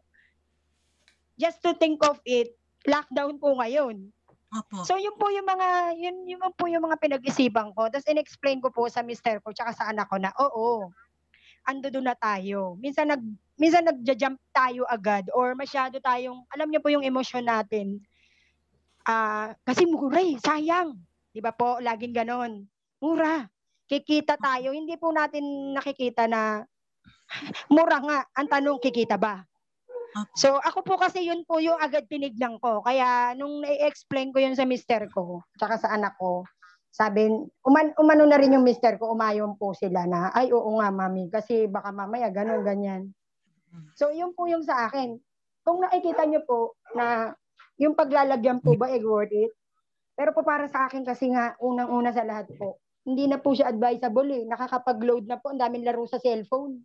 [1.38, 4.10] just to think of it, lockdown po ngayon.
[4.50, 4.82] Opo.
[4.82, 7.86] So yun po yung mga yun yun po yung mga pinag-isipan ko.
[7.86, 10.90] Tapos in-explain ko po sa mister ko tsaka sa anak ko na oo.
[11.70, 12.74] Ando doon na tayo.
[12.82, 13.22] Minsan nag
[13.54, 18.02] minsan nagja-jump tayo agad or masyado tayong alam niyo po yung emosyon natin.
[19.06, 20.98] Ah, kasi mura eh, sayang.
[21.30, 21.78] 'Di ba po?
[21.78, 22.66] Laging ganon.
[22.98, 23.46] Mura.
[23.90, 24.70] Kikita tayo.
[24.70, 26.62] Hindi po natin nakikita na
[27.66, 28.18] mura nga.
[28.38, 29.42] Ang tanong, kikita ba?
[30.34, 32.82] So ako po kasi yun po yung agad tinignan ko.
[32.82, 36.42] Kaya nung na-explain ko yun sa mister ko, tsaka sa anak ko,
[36.90, 37.30] sabi,
[37.62, 41.30] uman, umano na rin yung mister ko, umayon po sila na, ay oo nga mami,
[41.30, 43.14] kasi baka mamaya ganun, ganyan.
[43.94, 45.14] So yun po yung sa akin.
[45.62, 47.30] Kung nakikita nyo po na
[47.78, 49.54] yung paglalagyan po ba eh worth it?
[50.18, 53.72] Pero po para sa akin kasi nga, unang-una sa lahat po, hindi na po siya
[53.72, 54.44] advisable eh.
[54.44, 56.84] Nakakapag-load na po, ang daming laro sa cellphone.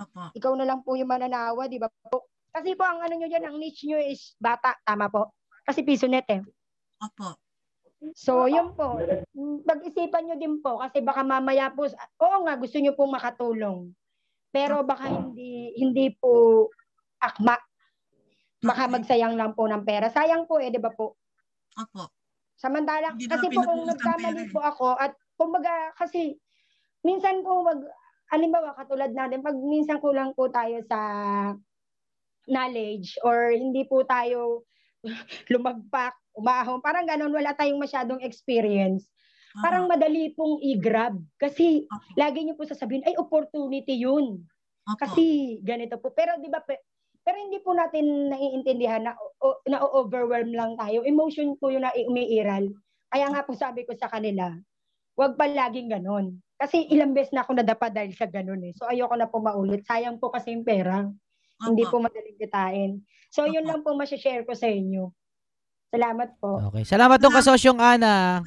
[0.00, 0.32] Opo.
[0.32, 2.32] Ikaw na lang po yung mananawa, di ba po?
[2.52, 4.76] Kasi po, ang ano nyo dyan, ang niche nyo is bata.
[4.84, 5.32] Tama po.
[5.64, 6.40] Kasi piso net eh.
[7.00, 7.36] Opo.
[8.18, 8.98] So, yun po.
[9.62, 10.80] Pag-isipan nyo din po.
[10.80, 13.94] Kasi baka mamaya po, oo nga, gusto nyo pong makatulong.
[14.52, 16.68] Pero baka hindi hindi po
[17.22, 17.56] akma.
[18.62, 20.12] Baka magsayang lang po ng pera.
[20.12, 21.16] Sayang po eh, di ba po?
[21.78, 22.10] Opo.
[22.58, 26.38] Samantalang, kasi po kung nagkamali pera po ako at kumbaga kasi
[27.02, 27.82] minsan po wag
[28.30, 30.98] halimbawa katulad natin pag minsan kulang po tayo sa
[32.46, 34.66] knowledge or hindi po tayo
[35.52, 39.10] lumagpak, umahon, parang ganun, wala tayong masyadong experience.
[39.52, 41.18] parang madali pong i-grab.
[41.36, 41.84] Kasi
[42.16, 44.40] lagi niyo po sasabihin, ay opportunity yun.
[44.96, 46.14] Kasi ganito po.
[46.14, 46.86] Pero di ba, pe-
[47.20, 51.04] pero hindi po natin naiintindihan na o- na-overwhelm lang tayo.
[51.04, 52.72] Emotion po yun na umiiral.
[53.12, 54.56] Kaya nga po sabi ko sa kanila,
[55.16, 56.40] wag pa laging ganon.
[56.56, 58.72] Kasi ilang beses na ako nadapa dahil sa ganon eh.
[58.78, 59.82] So ayoko na po maulit.
[59.82, 61.02] Sayang po kasi yung pera.
[61.62, 63.02] Hindi po madaling kitain.
[63.30, 65.10] So yun lang po masishare ko sa inyo.
[65.92, 66.56] Salamat po.
[66.72, 66.88] Okay.
[66.88, 68.40] Salamat tong kasosyong Ana.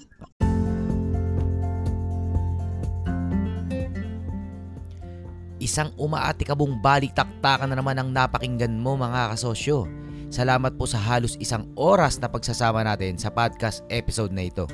[5.60, 9.90] Isang umaatikabong balik-taktakan na naman ang napakinggan mo mga kasosyo.
[10.30, 14.66] Salamat po sa halos isang oras na pagsasama natin sa podcast episode na ito.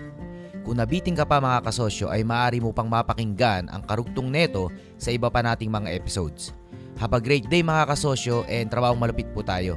[0.61, 4.69] Kung nabiting ka pa mga kasosyo ay maaari mo pang mapakinggan ang karugtong neto
[5.01, 6.53] sa iba pa nating mga episodes.
[7.01, 9.73] Have a great day mga kasosyo and trabahong malupit po tayo.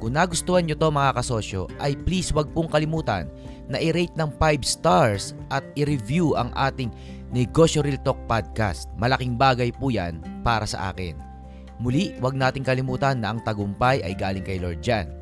[0.00, 3.28] Kung nagustuhan nyo to mga kasosyo ay please wag pong kalimutan
[3.68, 6.88] na i-rate ng 5 stars at i-review ang ating
[7.30, 8.88] Negosyo Real Talk Podcast.
[8.96, 11.14] Malaking bagay po yan para sa akin.
[11.76, 15.12] Muli, wag nating kalimutan na ang tagumpay ay galing kay Lord Jan.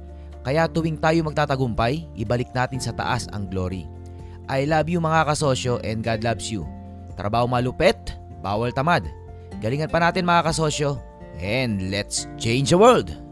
[0.40, 3.84] Kaya tuwing tayo magtatagumpay, ibalik natin sa taas ang glory.
[4.50, 6.66] I love you mga kasosyo and God loves you.
[7.14, 9.06] Trabaho malupet, bawal tamad.
[9.62, 10.98] Galingan pa natin mga kasosyo
[11.38, 13.29] and let's change the world!